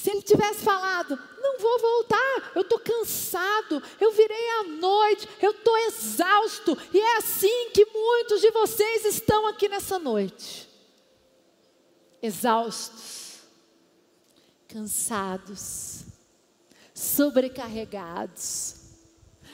Se 0.00 0.10
ele 0.10 0.22
tivesse 0.22 0.60
falado, 0.60 1.18
não 1.42 1.58
vou 1.58 1.78
voltar, 1.78 2.52
eu 2.54 2.62
estou 2.62 2.78
cansado, 2.78 3.82
eu 4.00 4.10
virei 4.12 4.48
à 4.60 4.64
noite, 4.64 5.28
eu 5.42 5.50
estou 5.50 5.76
exausto, 5.76 6.78
e 6.90 6.98
é 6.98 7.16
assim 7.18 7.68
que 7.74 7.84
muitos 7.84 8.40
de 8.40 8.50
vocês 8.50 9.04
estão 9.04 9.46
aqui 9.46 9.68
nessa 9.68 9.98
noite 9.98 10.70
exaustos, 12.22 13.40
cansados, 14.68 16.04
sobrecarregados. 16.94 18.76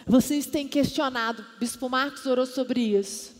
Vocês 0.06 0.46
têm 0.46 0.68
questionado, 0.68 1.44
Bispo 1.58 1.88
Marcos 1.88 2.24
orou 2.24 2.46
sobre 2.46 2.80
isso. 2.96 3.34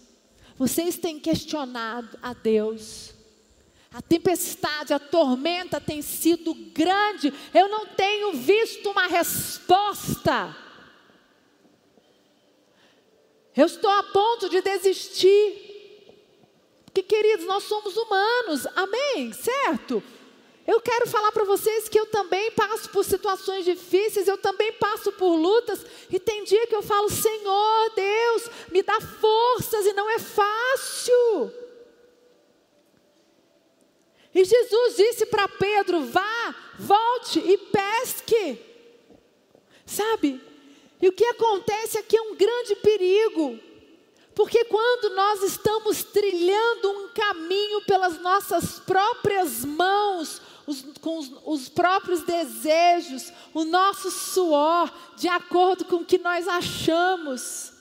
Vocês 0.59 0.99
têm 0.99 1.21
questionado 1.21 2.19
a 2.21 2.33
Deus 2.33 3.15
a 3.93 4.03
tempestade, 4.03 4.93
a 4.93 4.99
tormenta 4.99 5.81
tem 5.81 6.03
sido 6.03 6.55
grande. 6.55 7.33
Eu 7.55 7.69
não 7.69 7.87
tenho 7.87 8.33
visto 8.33 8.91
uma 8.91 9.07
resposta. 9.07 10.55
Eu 13.57 13.67
estou 13.67 13.91
a 13.91 14.03
ponto 14.03 14.49
de 14.49 14.61
desistir. 14.61 15.65
Porque, 16.85 17.03
queridos, 17.03 17.47
nós 17.47 17.65
somos 17.65 17.97
humanos, 17.97 18.67
amém? 18.75 19.33
Certo? 19.33 20.03
Eu 20.67 20.81
quero 20.81 21.07
falar 21.07 21.31
para 21.31 21.45
vocês 21.45 21.89
que 21.89 21.99
eu 21.99 22.07
também 22.07 22.51
passo 22.51 22.91
por 22.91 23.05
situações 23.05 23.65
difíceis, 23.65 24.27
eu 24.27 24.37
também 24.37 24.73
passo 24.73 25.13
por 25.13 25.37
lutas, 25.37 25.87
e 26.11 26.19
tem 26.19 26.43
dia 26.43 26.67
que 26.67 26.75
eu 26.75 26.83
falo: 26.83 27.09
Senhor 27.09 27.93
Deus, 27.95 28.51
me 28.73 28.83
dá 28.83 29.01
forças, 29.01 29.87
e 29.87 29.93
não 29.93 30.11
é 30.11 30.19
fácil. 30.19 31.66
E 34.37 34.45
Jesus 34.45 34.97
disse 34.97 35.25
para 35.25 35.49
Pedro: 35.49 36.05
vá, 36.05 36.55
volte 36.79 37.39
e 37.39 37.57
pesque. 37.57 38.61
Sabe? 39.87 40.39
E 41.01 41.09
o 41.09 41.13
que 41.13 41.25
acontece 41.25 41.97
aqui 41.97 42.19
é 42.19 42.21
um 42.21 42.37
grande 42.37 42.77
perigo. 42.77 43.59
Porque 44.35 44.65
quando 44.67 45.15
nós 45.15 45.43
estamos 45.43 46.05
trilhando 46.05 46.91
um 46.91 47.09
caminho 47.09 47.81
pelas 47.87 48.21
nossas 48.21 48.79
próprias 48.81 49.65
mãos, 49.65 50.43
os, 50.67 50.83
com 51.01 51.17
os, 51.17 51.33
os, 51.47 51.69
próprios 51.71 52.21
desejos, 52.21 53.33
o 53.55 53.65
nosso 53.65 54.11
suor, 54.11 54.93
de 55.17 55.29
acordo 55.29 55.87
com 55.87 55.97
o 55.97 56.05
que 56.05 56.19
nós 56.19 56.47
achamos. 56.47 57.73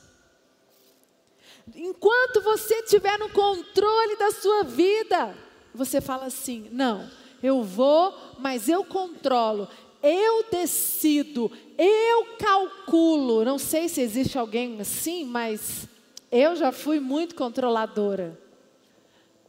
Enquanto 1.76 2.40
você 2.40 2.76
estiver 2.76 3.20
no 3.20 3.30
controle 3.32 4.16
da 4.16 4.32
sua 4.32 4.64
vida, 4.64 5.36
você 5.75 6.01
fala 6.01 6.25
assim: 6.25 6.67
não, 6.72 7.10
eu 7.44 7.63
vou, 7.63 8.13
mas 8.39 8.70
eu 8.70 8.84
controlo, 8.84 9.67
eu 10.01 10.46
decido, 10.50 11.51
eu 11.77 12.25
calculo. 12.38 13.44
Não 13.44 13.58
sei 13.58 13.89
se 13.89 14.01
existe 14.01 14.38
alguém 14.38 14.79
assim, 14.79 15.25
mas 15.25 15.88
eu 16.32 16.55
já 16.55 16.72
fui 16.72 17.00
muito 17.00 17.36
controladora. 17.36 18.39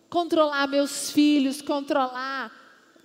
Controlar 0.09 0.67
meus 0.67 1.11
filhos, 1.11 1.61
controlar, 1.61 2.53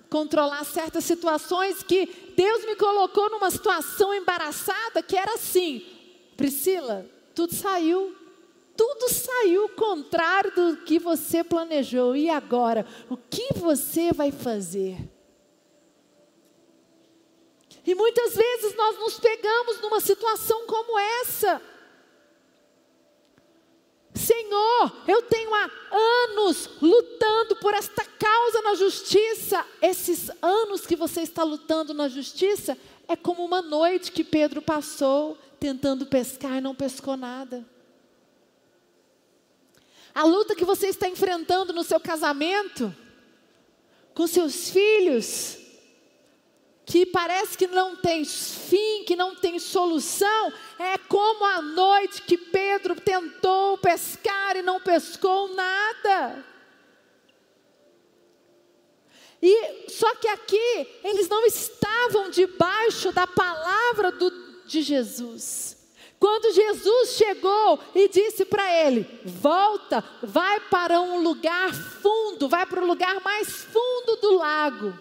controlar 0.10 0.64
certas 0.64 1.04
situações 1.04 1.84
que 1.84 2.34
Deus 2.36 2.66
me 2.66 2.76
colocou 2.76 3.30
numa 3.30 3.50
situação 3.50 4.14
embaraçada 4.14 5.02
que 5.02 5.18
era 5.18 5.34
assim: 5.34 5.84
Priscila, 6.38 7.06
tudo 7.34 7.54
saiu 7.54 8.21
tudo 8.82 9.10
saiu 9.10 9.70
contrário 9.70 10.52
do 10.56 10.78
que 10.78 10.98
você 10.98 11.44
planejou. 11.44 12.16
E 12.16 12.32
agora, 12.32 12.84
o 13.12 13.16
que 13.16 13.54
você 13.54 14.12
vai 14.12 14.32
fazer? 14.32 14.98
E 17.86 17.94
muitas 17.94 18.36
vezes 18.36 18.76
nós 18.76 18.98
nos 18.98 19.20
pegamos 19.20 19.80
numa 19.82 20.00
situação 20.00 20.66
como 20.66 20.98
essa. 20.98 21.62
Senhor, 24.16 25.04
eu 25.08 25.22
tenho 25.22 25.54
há 25.54 25.70
anos 26.32 26.68
lutando 26.82 27.58
por 27.58 27.76
esta 27.76 28.04
causa 28.04 28.64
na 28.64 28.74
justiça, 28.74 29.64
esses 29.80 30.32
anos 30.42 30.88
que 30.88 30.96
você 30.96 31.22
está 31.22 31.44
lutando 31.44 31.94
na 31.94 32.08
justiça, 32.08 32.76
é 33.08 33.16
como 33.16 33.46
uma 33.46 33.62
noite 33.62 34.12
que 34.12 34.24
Pedro 34.24 34.60
passou 34.60 35.38
tentando 35.60 36.08
pescar 36.08 36.58
e 36.58 36.62
não 36.62 36.74
pescou 36.74 37.16
nada. 37.16 37.64
A 40.14 40.24
luta 40.24 40.56
que 40.56 40.66
você 40.66 40.88
está 40.88 41.08
enfrentando 41.08 41.72
no 41.74 41.84
seu 41.84 42.00
casamento, 42.00 42.94
com 44.14 44.28
seus 44.28 44.70
filhos, 44.70 45.58
que 46.86 47.06
parece 47.06 47.58
que 47.58 47.68
não 47.68 47.96
tem 47.96 48.26
fim, 48.26 49.06
que 49.06 49.16
não 49.16 49.36
tem 49.36 49.58
solução, 49.60 50.52
é 50.78 50.98
como 50.98 51.46
a 51.46 51.62
noite 51.62 52.22
que 52.24 52.38
Pedro 52.38 53.00
tentou 53.00 53.78
pescar 53.78 54.58
e 54.58 54.62
não 54.62 54.82
pescou 54.82 55.54
nada. 55.54 56.46
E 59.42 59.90
só 59.90 60.14
que 60.16 60.28
aqui 60.28 61.00
eles 61.04 61.28
não 61.30 61.46
estavam 61.46 62.30
debaixo 62.30 63.12
da 63.12 63.26
palavra 63.26 64.12
do, 64.12 64.30
de 64.66 64.82
Jesus. 64.82 65.81
Quando 66.22 66.54
Jesus 66.54 67.16
chegou 67.18 67.80
e 67.96 68.08
disse 68.08 68.46
para 68.46 68.72
ele: 68.86 69.08
Volta, 69.26 70.04
vai 70.22 70.60
para 70.60 71.02
um 71.02 71.24
lugar 71.24 71.74
fundo, 71.74 72.48
vai 72.48 72.64
para 72.68 72.80
o 72.80 72.86
lugar 72.86 73.20
mais 73.22 73.48
fundo 73.64 74.18
do 74.18 74.36
lago. 74.36 74.94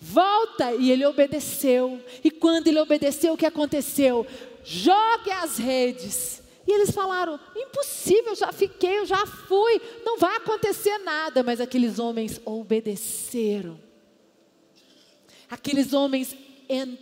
Volta, 0.00 0.72
e 0.72 0.90
ele 0.90 1.04
obedeceu. 1.04 2.02
E 2.24 2.30
quando 2.30 2.68
ele 2.68 2.80
obedeceu, 2.80 3.34
o 3.34 3.36
que 3.36 3.44
aconteceu? 3.44 4.26
Jogue 4.64 5.30
as 5.30 5.58
redes. 5.58 6.42
E 6.66 6.72
eles 6.72 6.90
falaram: 6.90 7.38
impossível, 7.54 8.34
já 8.34 8.50
fiquei, 8.50 9.00
eu 9.00 9.04
já 9.04 9.26
fui, 9.26 9.78
não 10.06 10.16
vai 10.16 10.36
acontecer 10.36 10.96
nada. 11.00 11.42
Mas 11.42 11.60
aqueles 11.60 11.98
homens 11.98 12.40
obedeceram. 12.46 13.78
Aqueles 15.50 15.92
homens 15.92 16.32
en, 16.32 16.43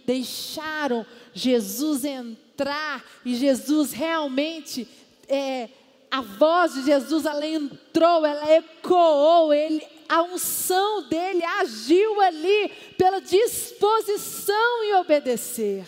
deixaram 0.07 1.07
Jesus 1.33 2.05
entrar 2.05 3.05
e 3.25 3.35
Jesus 3.35 3.93
realmente, 3.93 4.87
é, 5.29 5.69
a 6.11 6.21
voz 6.21 6.75
de 6.75 6.85
Jesus, 6.85 7.25
ela 7.25 7.47
entrou, 7.47 8.27
ela 8.27 8.53
ecoou, 8.53 9.53
ele, 9.53 9.83
a 10.09 10.23
unção 10.23 11.09
dele 11.09 11.43
agiu 11.43 12.21
ali 12.21 12.71
pela 12.99 13.19
disposição 13.21 14.85
em 14.85 14.95
obedecer. 14.97 15.87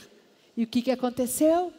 E 0.57 0.65
o 0.65 0.67
que, 0.67 0.81
que 0.81 0.91
aconteceu? 0.91 1.73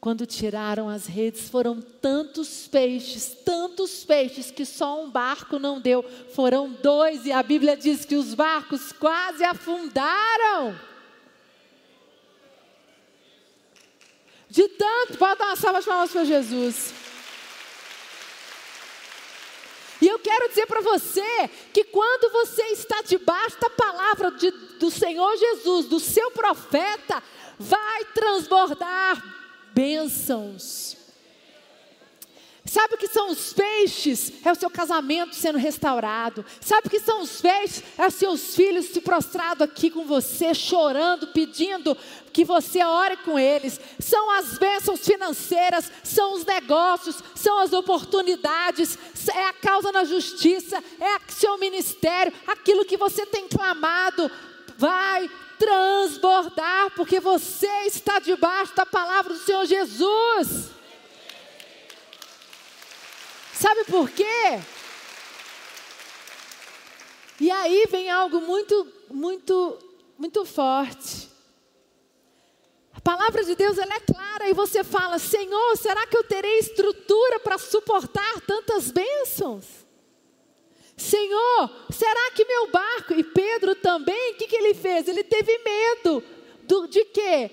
Quando 0.00 0.24
tiraram 0.24 0.88
as 0.88 1.06
redes, 1.06 1.48
foram 1.50 1.80
tantos 1.80 2.66
peixes, 2.66 3.36
tantos 3.44 4.02
peixes, 4.02 4.50
que 4.50 4.64
só 4.64 5.04
um 5.04 5.10
barco 5.10 5.58
não 5.58 5.78
deu. 5.78 6.02
Foram 6.34 6.72
dois, 6.82 7.26
e 7.26 7.30
a 7.30 7.42
Bíblia 7.42 7.76
diz 7.76 8.06
que 8.06 8.16
os 8.16 8.34
barcos 8.34 8.92
quase 8.92 9.44
afundaram. 9.44 10.74
De 14.50 14.66
tanto, 14.68 15.16
pode 15.16 15.38
dar 15.38 15.46
uma 15.46 15.56
salva 15.56 15.80
de 15.80 15.86
palmas 15.86 16.10
para 16.10 16.24
Jesus. 16.24 16.92
E 20.02 20.08
eu 20.08 20.18
quero 20.18 20.48
dizer 20.48 20.66
para 20.66 20.80
você 20.80 21.48
que 21.72 21.84
quando 21.84 22.32
você 22.32 22.62
está 22.72 23.02
debaixo 23.02 23.60
da 23.60 23.70
palavra 23.70 24.32
de, 24.32 24.50
do 24.50 24.90
Senhor 24.90 25.36
Jesus, 25.36 25.86
do 25.86 26.00
seu 26.00 26.30
profeta, 26.32 27.22
vai 27.58 28.04
transbordar 28.06 29.22
bênçãos. 29.72 30.96
Sabe 32.70 32.94
o 32.94 32.98
que 32.98 33.08
são 33.08 33.30
os 33.30 33.52
peixes? 33.52 34.32
É 34.44 34.52
o 34.52 34.54
seu 34.54 34.70
casamento 34.70 35.34
sendo 35.34 35.58
restaurado. 35.58 36.44
Sabe 36.60 36.86
o 36.86 36.90
que 36.90 37.00
são 37.00 37.20
os 37.20 37.40
peixes? 37.40 37.82
É 37.98 38.06
os 38.06 38.14
seus 38.14 38.54
filhos 38.54 38.86
se 38.86 39.00
prostrado 39.00 39.64
aqui 39.64 39.90
com 39.90 40.04
você, 40.04 40.54
chorando, 40.54 41.26
pedindo 41.32 41.96
que 42.32 42.44
você 42.44 42.80
ore 42.84 43.16
com 43.24 43.36
eles. 43.36 43.80
São 43.98 44.30
as 44.30 44.56
bênçãos 44.56 45.04
financeiras, 45.04 45.90
são 46.04 46.34
os 46.34 46.44
negócios, 46.44 47.16
são 47.34 47.58
as 47.58 47.72
oportunidades, 47.72 48.96
é 49.34 49.48
a 49.48 49.52
causa 49.52 49.90
na 49.90 50.04
justiça, 50.04 50.80
é 51.00 51.16
o 51.16 51.32
seu 51.32 51.58
ministério, 51.58 52.32
aquilo 52.46 52.84
que 52.84 52.96
você 52.96 53.26
tem 53.26 53.48
clamado. 53.48 54.30
Vai 54.78 55.28
transbordar, 55.58 56.92
porque 56.94 57.18
você 57.18 57.86
está 57.86 58.20
debaixo 58.20 58.76
da 58.76 58.86
palavra 58.86 59.34
do 59.34 59.40
Senhor 59.40 59.66
Jesus. 59.66 60.78
Sabe 63.60 63.84
por 63.84 64.08
quê? 64.08 64.58
E 67.38 67.50
aí 67.50 67.86
vem 67.90 68.10
algo 68.10 68.40
muito, 68.40 68.86
muito, 69.10 69.78
muito 70.16 70.46
forte. 70.46 71.28
A 72.94 73.00
palavra 73.02 73.44
de 73.44 73.54
Deus 73.54 73.76
ela 73.76 73.94
é 73.96 74.00
clara 74.00 74.48
e 74.48 74.54
você 74.54 74.82
fala: 74.82 75.18
Senhor, 75.18 75.76
será 75.76 76.06
que 76.06 76.16
eu 76.16 76.24
terei 76.24 76.58
estrutura 76.58 77.38
para 77.40 77.58
suportar 77.58 78.40
tantas 78.46 78.90
bênçãos? 78.90 79.66
Senhor, 80.96 81.70
será 81.90 82.30
que 82.30 82.46
meu 82.46 82.66
barco? 82.68 83.12
E 83.12 83.22
Pedro 83.22 83.74
também, 83.74 84.32
o 84.32 84.36
que, 84.36 84.46
que 84.46 84.56
ele 84.56 84.72
fez? 84.72 85.06
Ele 85.06 85.22
teve 85.22 85.58
medo 85.58 86.24
do, 86.62 86.86
de 86.86 87.04
quê? 87.04 87.50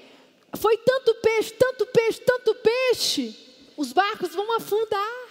Foi 0.57 0.77
tanto 0.77 1.15
peixe, 1.15 1.51
tanto 1.51 1.85
peixe, 1.87 2.21
tanto 2.21 2.55
peixe, 2.55 3.35
os 3.75 3.91
barcos 3.91 4.33
vão 4.33 4.55
afundar. 4.55 5.26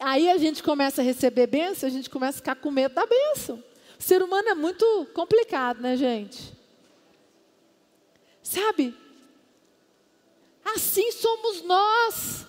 Aí 0.00 0.30
a 0.30 0.38
gente 0.38 0.62
começa 0.62 1.02
a 1.02 1.04
receber 1.04 1.46
bênção, 1.46 1.86
a 1.88 1.92
gente 1.92 2.08
começa 2.10 2.38
a 2.38 2.40
ficar 2.40 2.56
com 2.56 2.70
medo 2.70 2.94
da 2.94 3.06
bênção. 3.06 3.62
O 3.98 4.02
ser 4.02 4.22
humano 4.22 4.48
é 4.48 4.54
muito 4.54 5.06
complicado, 5.12 5.80
né, 5.80 5.96
gente? 5.96 6.52
Sabe? 8.42 8.96
Assim 10.64 11.12
somos 11.12 11.62
nós. 11.62 12.46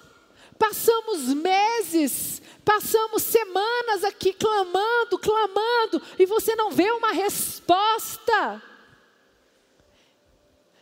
Passamos 0.58 1.34
meses 1.34 2.42
Passamos 2.64 3.24
semanas 3.24 4.04
aqui 4.04 4.34
clamando, 4.34 5.18
clamando, 5.18 6.02
e 6.20 6.26
você 6.26 6.56
não 6.56 6.72
vê 6.72 6.92
uma 6.92 7.12
resposta. 7.12 8.62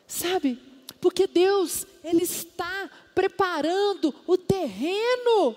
Sabe? 0.05 0.59
Porque 0.99 1.25
Deus, 1.25 1.85
Ele 2.03 2.23
está 2.23 2.89
preparando 3.15 4.13
o 4.27 4.37
terreno. 4.37 5.55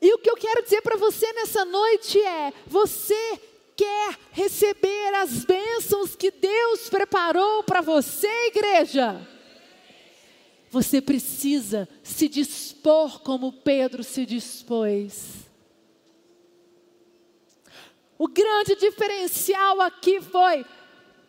E 0.00 0.14
o 0.14 0.18
que 0.18 0.30
eu 0.30 0.36
quero 0.36 0.62
dizer 0.62 0.80
para 0.80 0.96
você 0.96 1.30
nessa 1.32 1.64
noite 1.64 2.18
é: 2.20 2.52
você 2.66 3.40
quer 3.76 4.18
receber 4.32 5.14
as 5.14 5.44
bênçãos 5.44 6.16
que 6.16 6.30
Deus 6.30 6.88
preparou 6.88 7.62
para 7.62 7.80
você, 7.80 8.28
igreja? 8.46 9.26
Você 10.70 11.00
precisa 11.00 11.88
se 12.02 12.28
dispor 12.28 13.20
como 13.20 13.52
Pedro 13.52 14.04
se 14.04 14.24
dispôs. 14.24 15.40
O 18.16 18.28
grande 18.28 18.76
diferencial 18.76 19.80
aqui 19.80 20.20
foi: 20.20 20.64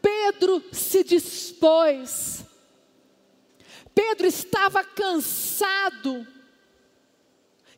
Pedro 0.02 0.64
se 0.72 1.04
dispôs. 1.04 2.46
Pedro 3.96 4.28
estava 4.28 4.84
cansado. 4.84 6.28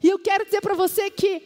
E 0.03 0.09
eu 0.09 0.19
quero 0.19 0.43
dizer 0.43 0.59
para 0.59 0.75
você 0.75 1.09
que 1.09 1.41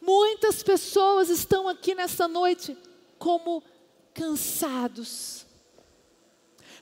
muitas 0.00 0.62
pessoas 0.62 1.30
estão 1.30 1.66
aqui 1.66 1.94
nessa 1.94 2.28
noite 2.28 2.76
como 3.18 3.64
cansados. 4.12 5.46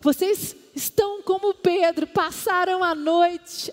Vocês 0.01 0.57
estão 0.75 1.23
como 1.23 1.55
Pedro, 1.55 2.07
passaram 2.07 2.83
a 2.83 2.95
noite 2.95 3.73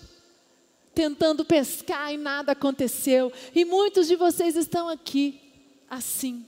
tentando 0.94 1.44
pescar 1.44 2.12
e 2.12 2.16
nada 2.16 2.52
aconteceu. 2.52 3.32
E 3.54 3.64
muitos 3.64 4.06
de 4.06 4.16
vocês 4.16 4.56
estão 4.56 4.88
aqui 4.88 5.40
assim. 5.90 6.46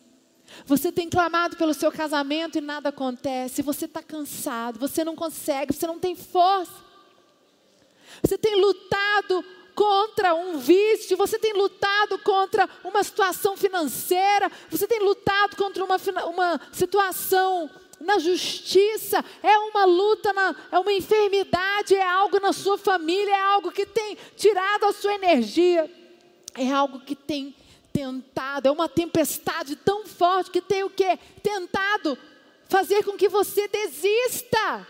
Você 0.65 0.91
tem 0.91 1.11
clamado 1.11 1.57
pelo 1.57 1.75
seu 1.75 1.93
casamento 1.93 2.57
e 2.57 2.61
nada 2.61 2.89
acontece. 2.89 3.63
Você 3.63 3.85
está 3.85 4.03
cansado, 4.03 4.79
você 4.79 5.05
não 5.05 5.15
consegue, 5.15 5.75
você 5.75 5.87
não 5.87 5.99
tem 5.99 6.17
força. 6.17 6.87
Você 8.23 8.39
tem 8.39 8.61
lutado 8.61 9.45
contra 9.79 10.35
um 10.35 10.59
vício, 10.59 11.17
você 11.17 11.39
tem 11.39 11.53
lutado 11.53 12.19
contra 12.19 12.69
uma 12.83 13.01
situação 13.05 13.57
financeira, 13.57 14.51
você 14.69 14.89
tem 14.89 14.99
lutado 14.99 15.55
contra 15.55 15.85
uma, 15.85 15.97
uma 16.27 16.61
situação 16.73 17.71
na 18.01 18.19
justiça, 18.19 19.25
é 19.41 19.57
uma 19.57 19.85
luta, 19.85 20.33
na, 20.33 20.57
é 20.73 20.79
uma 20.81 20.93
enfermidade, 20.93 21.95
é 21.95 22.03
algo 22.03 22.41
na 22.41 22.53
sua 22.53 22.77
família, 22.77 23.31
é 23.31 23.41
algo 23.41 23.71
que 23.71 23.87
tem 23.87 24.19
tirado 24.37 24.87
a 24.87 24.93
sua 24.93 25.15
energia, 25.15 25.89
é 26.57 26.69
algo 26.73 26.99
que 26.99 27.15
tem 27.15 27.55
tentado, 27.93 28.67
é 28.67 28.73
uma 28.73 28.89
tempestade 28.89 29.77
tão 29.77 30.05
forte 30.05 30.51
que 30.51 30.61
tem 30.61 30.83
o 30.83 30.91
que? 30.91 31.17
Tentado 31.41 32.19
fazer 32.69 33.05
com 33.05 33.13
que 33.13 33.29
você 33.29 33.69
desista, 33.69 34.85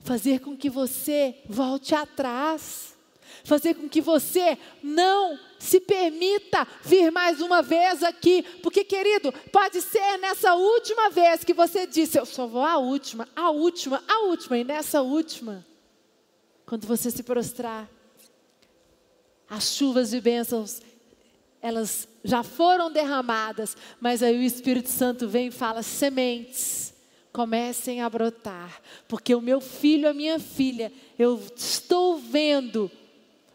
fazer 0.00 0.40
com 0.40 0.56
que 0.56 0.70
você 0.70 1.34
volte 1.48 1.94
atrás, 1.94 2.96
fazer 3.44 3.74
com 3.74 3.88
que 3.88 4.00
você 4.00 4.58
não 4.82 5.38
se 5.58 5.80
permita 5.80 6.66
vir 6.82 7.10
mais 7.10 7.40
uma 7.40 7.62
vez 7.62 8.02
aqui, 8.02 8.42
porque 8.62 8.84
querido, 8.84 9.32
pode 9.52 9.80
ser 9.82 10.18
nessa 10.18 10.54
última 10.54 11.10
vez 11.10 11.42
que 11.42 11.52
você 11.52 11.86
disse, 11.86 12.18
eu 12.18 12.26
só 12.26 12.46
vou 12.46 12.62
a 12.62 12.78
última, 12.78 13.28
a 13.34 13.50
última, 13.50 14.02
a 14.06 14.20
última, 14.20 14.58
e 14.58 14.64
nessa 14.64 15.02
última, 15.02 15.66
quando 16.64 16.86
você 16.86 17.10
se 17.10 17.22
prostrar, 17.22 17.88
as 19.48 19.72
chuvas 19.74 20.10
de 20.10 20.20
bênçãos, 20.20 20.80
elas 21.60 22.06
já 22.22 22.42
foram 22.42 22.92
derramadas, 22.92 23.76
mas 24.00 24.22
aí 24.22 24.38
o 24.38 24.42
Espírito 24.42 24.90
Santo 24.90 25.28
vem 25.28 25.48
e 25.48 25.50
fala: 25.50 25.82
sementes, 25.82 26.92
comecem 27.32 28.00
a 28.00 28.08
brotar, 28.08 28.80
porque 29.06 29.34
o 29.34 29.40
meu 29.40 29.60
filho, 29.60 30.08
a 30.08 30.14
minha 30.14 30.38
filha, 30.38 30.92
eu 31.18 31.40
estou 31.56 32.16
vendo 32.18 32.90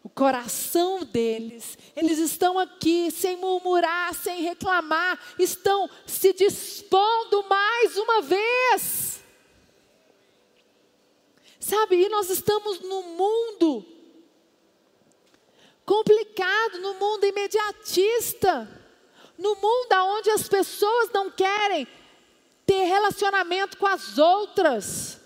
o 0.03 0.09
coração 0.09 1.03
deles. 1.03 1.77
Eles 1.95 2.19
estão 2.19 2.59
aqui 2.59 3.09
sem 3.09 3.37
murmurar, 3.37 4.13
sem 4.13 4.41
reclamar, 4.41 5.19
estão 5.39 5.89
se 6.05 6.33
dispondo 6.33 7.43
mais 7.47 7.97
uma 7.97 8.21
vez. 8.21 9.23
Sabe, 11.59 11.95
e 11.95 12.09
nós 12.09 12.29
estamos 12.29 12.81
no 12.81 13.03
mundo 13.03 13.85
complicado, 15.85 16.79
no 16.79 16.95
mundo 16.95 17.25
imediatista, 17.25 18.69
no 19.37 19.55
mundo 19.55 19.93
onde 20.17 20.29
as 20.29 20.47
pessoas 20.47 21.09
não 21.13 21.31
querem 21.31 21.87
ter 22.65 22.83
relacionamento 22.85 23.77
com 23.77 23.87
as 23.87 24.17
outras. 24.17 25.19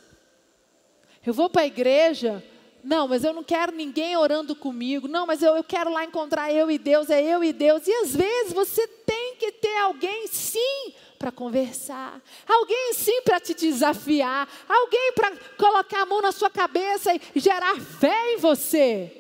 Eu 1.26 1.34
vou 1.34 1.50
para 1.50 1.64
a 1.64 1.68
igreja, 1.68 2.44
não, 2.84 3.08
mas 3.08 3.24
eu 3.24 3.34
não 3.34 3.44
quero 3.44 3.74
ninguém 3.74 4.16
orando 4.16 4.56
comigo. 4.56 5.08
Não, 5.08 5.26
mas 5.26 5.44
eu, 5.44 5.56
eu 5.58 5.64
quero 5.64 5.92
lá 5.92 6.06
encontrar 6.06 6.54
eu 6.54 6.72
e 6.72 6.78
Deus, 6.78 7.10
é 7.10 7.22
eu 7.22 7.44
e 7.44 7.52
Deus. 7.52 7.86
E 7.86 7.92
às 7.92 8.16
vezes 8.16 8.54
você 8.54 8.88
tem 8.88 9.36
que 9.36 9.52
ter 9.52 9.78
alguém, 9.80 10.28
sim, 10.28 10.94
para 11.20 11.32
conversar, 11.32 12.22
alguém 12.48 12.94
sim 12.94 13.22
para 13.24 13.40
te 13.40 13.54
desafiar, 13.54 14.48
alguém 14.70 15.12
para 15.14 15.36
colocar 15.58 16.04
a 16.04 16.06
mão 16.06 16.22
na 16.22 16.32
sua 16.32 16.50
cabeça 16.50 17.12
e 17.14 17.40
gerar 17.40 17.76
fé 17.80 18.34
em 18.34 18.38
você. 18.38 19.12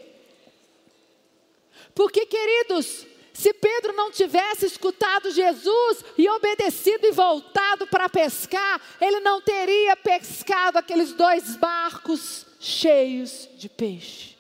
Porque, 1.94 2.26
queridos, 2.26 3.08
se 3.38 3.54
Pedro 3.54 3.94
não 3.94 4.10
tivesse 4.10 4.66
escutado 4.66 5.30
Jesus 5.30 6.04
e 6.18 6.28
obedecido 6.28 7.06
e 7.06 7.12
voltado 7.12 7.86
para 7.86 8.10
pescar, 8.10 8.82
ele 9.00 9.20
não 9.20 9.40
teria 9.40 9.96
pescado 9.96 10.80
aqueles 10.80 11.14
dois 11.14 11.56
barcos 11.56 12.48
cheios 12.60 13.48
de 13.56 13.70
peixe. 13.70 14.36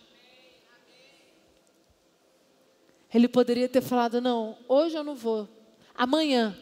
Ele 3.13 3.27
poderia 3.27 3.69
ter 3.69 3.81
falado: 3.81 4.19
Não, 4.19 4.57
hoje 4.67 4.97
eu 4.97 5.03
não 5.03 5.15
vou, 5.15 5.47
amanhã 5.93 6.57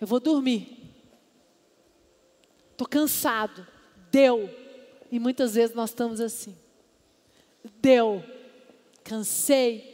eu 0.00 0.08
vou 0.08 0.18
dormir. 0.18 0.76
Estou 2.72 2.88
cansado, 2.88 3.64
deu. 4.10 4.50
E 5.08 5.20
muitas 5.20 5.54
vezes 5.54 5.72
nós 5.72 5.90
estamos 5.90 6.20
assim: 6.20 6.58
Deu 7.76 8.24
cansei, 9.02 9.91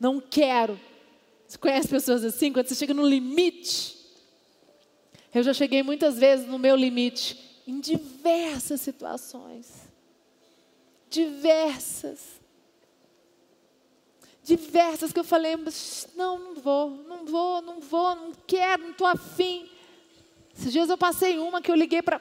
não 0.00 0.18
quero. 0.18 0.80
Você 1.46 1.58
conhece 1.58 1.86
pessoas 1.86 2.24
assim? 2.24 2.52
Quando 2.52 2.66
você 2.66 2.74
chega 2.74 2.94
no 2.94 3.06
limite. 3.06 3.98
Eu 5.32 5.42
já 5.42 5.52
cheguei 5.52 5.82
muitas 5.82 6.18
vezes 6.18 6.46
no 6.46 6.58
meu 6.58 6.74
limite, 6.74 7.62
em 7.66 7.78
diversas 7.78 8.80
situações. 8.80 9.66
Diversas. 11.08 12.40
Diversas 14.42 15.12
que 15.12 15.20
eu 15.20 15.24
falei, 15.24 15.56
não, 16.16 16.38
não 16.38 16.54
vou, 16.56 16.90
não 16.90 17.24
vou, 17.24 17.62
não 17.62 17.80
vou, 17.80 18.16
não 18.16 18.32
quero, 18.46 18.82
não 18.82 18.90
estou 18.90 19.06
afim. 19.06 19.68
Esses 20.56 20.72
dias 20.72 20.90
eu 20.90 20.98
passei 20.98 21.38
uma 21.38 21.62
que 21.62 21.70
eu 21.70 21.76
liguei 21.76 22.02
para 22.02 22.20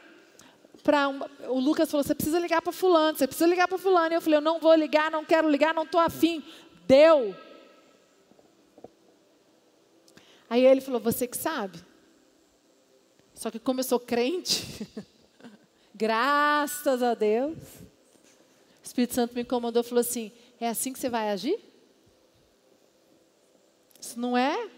para 0.84 1.10
um, 1.10 1.20
o 1.50 1.60
Lucas 1.60 1.92
falou: 1.92 2.04
você 2.04 2.15
precisa 2.15 2.39
ligar 2.39 2.62
para 2.62 2.72
fulano, 2.72 3.18
você 3.18 3.28
precisa 3.28 3.50
ligar 3.50 3.68
para 3.68 3.78
fulano. 3.78 4.13
E 4.13 4.15
eu 4.15 4.22
falei: 4.22 4.38
eu 4.38 4.42
não 4.42 4.60
vou 4.60 4.74
ligar, 4.76 5.12
não 5.12 5.26
quero 5.26 5.50
ligar, 5.50 5.74
não 5.74 5.84
estou 5.84 6.00
afim. 6.00 6.44
Deu. 6.88 7.36
Aí 10.49 10.65
ele 10.65 10.81
falou: 10.81 10.99
você 10.99 11.27
que 11.27 11.38
sabe. 11.38 11.79
Só 13.33 13.51
que 13.51 13.59
como 13.59 13.79
eu 13.79 13.83
sou 13.83 13.99
crente, 13.99 14.85
graças 15.93 17.03
a 17.03 17.13
Deus, 17.13 17.57
o 17.57 18.83
Espírito 18.83 19.13
Santo 19.13 19.35
me 19.35 19.41
incomodou 19.41 19.81
e 19.81 19.85
falou 19.85 20.01
assim: 20.01 20.31
é 20.59 20.67
assim 20.67 20.91
que 20.91 20.99
você 20.99 21.09
vai 21.09 21.29
agir? 21.29 21.59
Isso 24.01 24.19
não 24.19 24.38
é, 24.38 24.69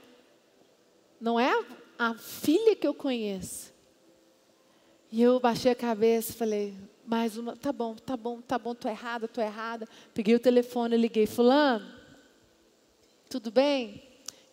não 1.20 1.40
é 1.40 1.52
a 1.98 2.14
filha 2.16 2.76
que 2.76 2.88
eu 2.88 2.94
conheço. 2.94 3.72
E 5.12 5.22
eu 5.22 5.40
baixei 5.40 5.72
a 5.72 5.76
cabeça 5.76 6.32
e 6.32 6.36
falei, 6.36 6.74
mais 7.06 7.38
uma, 7.38 7.56
tá 7.56 7.72
bom, 7.72 7.96
tá 7.96 8.16
bom, 8.16 8.42
tá 8.42 8.58
bom, 8.58 8.74
tô 8.74 8.88
errada, 8.88 9.28
tô 9.28 9.42
errada. 9.42 9.88
Peguei 10.14 10.34
o 10.34 10.40
telefone, 10.40 10.96
liguei, 10.98 11.28
fulano, 11.28 11.86
tudo 13.30 13.52
bem? 13.52 14.11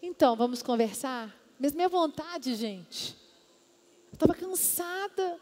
Então, 0.08 0.34
vamos 0.34 0.62
conversar? 0.62 1.36
Mas 1.60 1.74
minha 1.74 1.88
vontade, 1.88 2.54
gente, 2.54 3.14
eu 4.10 4.14
estava 4.14 4.34
cansada. 4.34 5.38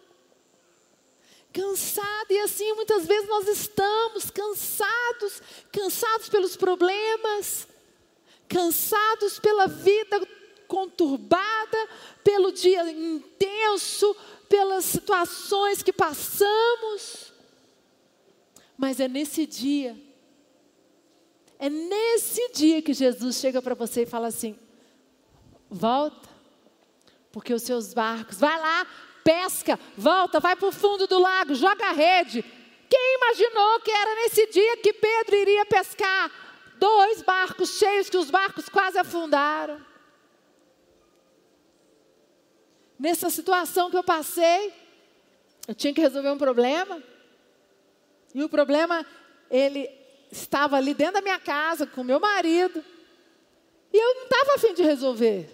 Cansada, 1.52 2.34
e 2.34 2.40
assim 2.40 2.74
muitas 2.74 3.06
vezes 3.06 3.28
nós 3.28 3.46
estamos 3.46 4.28
cansados, 4.28 5.40
cansados 5.72 6.28
pelos 6.28 6.56
problemas, 6.56 7.68
cansados 8.48 9.38
pela 9.38 9.68
vida 9.68 10.20
conturbada, 10.66 11.88
pelo 12.24 12.50
dia 12.50 12.90
intenso, 12.90 14.14
pelas 14.48 14.84
situações 14.84 15.80
que 15.80 15.92
passamos. 15.92 17.32
Mas 18.76 18.98
é 18.98 19.06
nesse 19.06 19.46
dia, 19.46 19.96
é 21.58 21.68
nesse 21.68 22.52
dia 22.52 22.82
que 22.82 22.92
Jesus 22.92 23.36
chega 23.36 23.62
para 23.62 23.74
você 23.74 24.02
e 24.02 24.06
fala 24.06 24.28
assim: 24.28 24.58
volta, 25.70 26.28
porque 27.32 27.54
os 27.54 27.62
seus 27.62 27.94
barcos, 27.94 28.38
vai 28.38 28.58
lá, 28.58 28.86
pesca, 29.24 29.78
volta, 29.96 30.40
vai 30.40 30.56
para 30.56 30.68
o 30.68 30.72
fundo 30.72 31.06
do 31.06 31.18
lago, 31.18 31.54
joga 31.54 31.88
a 31.88 31.92
rede. 31.92 32.44
Quem 32.88 33.16
imaginou 33.16 33.80
que 33.80 33.90
era 33.90 34.14
nesse 34.22 34.46
dia 34.48 34.76
que 34.76 34.92
Pedro 34.92 35.36
iria 35.36 35.66
pescar 35.66 36.30
dois 36.78 37.22
barcos 37.22 37.78
cheios, 37.78 38.08
que 38.08 38.16
os 38.16 38.30
barcos 38.30 38.68
quase 38.68 38.98
afundaram? 38.98 39.84
nessa 42.98 43.30
situação 43.30 43.90
que 43.90 43.96
eu 43.96 44.04
passei, 44.04 44.72
eu 45.68 45.74
tinha 45.74 45.92
que 45.92 46.00
resolver 46.00 46.30
um 46.30 46.38
problema. 46.38 47.02
E 48.34 48.42
o 48.42 48.48
problema, 48.48 49.06
ele 49.50 49.88
estava 50.30 50.76
ali 50.76 50.94
dentro 50.94 51.14
da 51.14 51.20
minha 51.22 51.38
casa 51.38 51.86
com 51.86 52.02
meu 52.02 52.20
marido. 52.20 52.84
E 53.92 53.96
eu 53.96 54.14
não 54.14 54.24
estava 54.24 54.54
afim 54.54 54.74
de 54.74 54.82
resolver. 54.82 55.50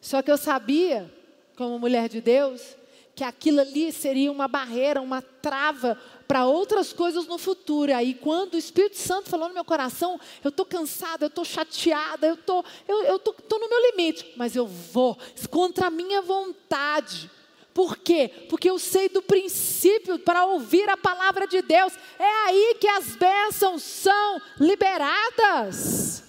Só 0.00 0.20
que 0.20 0.30
eu 0.30 0.36
sabia, 0.36 1.12
como 1.56 1.78
mulher 1.78 2.08
de 2.08 2.20
Deus, 2.20 2.76
que 3.14 3.22
aquilo 3.22 3.60
ali 3.60 3.92
seria 3.92 4.32
uma 4.32 4.48
barreira, 4.48 5.00
uma 5.00 5.20
trava 5.20 5.98
para 6.26 6.46
outras 6.46 6.92
coisas 6.92 7.26
no 7.26 7.36
futuro. 7.36 7.94
Aí, 7.94 8.14
quando 8.14 8.54
o 8.54 8.58
Espírito 8.58 8.96
Santo 8.96 9.28
falou 9.28 9.48
no 9.48 9.54
meu 9.54 9.64
coração, 9.64 10.18
eu 10.42 10.48
estou 10.48 10.64
cansada, 10.64 11.24
eu 11.24 11.28
estou 11.28 11.44
chateada, 11.44 12.26
eu 12.26 12.36
tô, 12.36 12.64
eu 12.88 13.18
tô, 13.18 13.32
tô 13.32 13.58
no 13.58 13.68
meu 13.68 13.90
limite, 13.90 14.32
mas 14.36 14.56
eu 14.56 14.66
vou 14.66 15.16
contra 15.50 15.88
a 15.88 15.90
minha 15.90 16.22
vontade. 16.22 17.30
Por 17.74 17.96
quê? 17.96 18.30
Porque 18.48 18.68
eu 18.68 18.78
sei 18.78 19.08
do 19.08 19.22
princípio 19.22 20.18
para 20.18 20.44
ouvir 20.44 20.88
a 20.88 20.96
palavra 20.96 21.46
de 21.46 21.62
Deus. 21.62 21.92
É 22.18 22.46
aí 22.46 22.76
que 22.78 22.88
as 22.88 23.16
bênçãos 23.16 23.82
são 23.82 24.40
liberadas. 24.60 26.22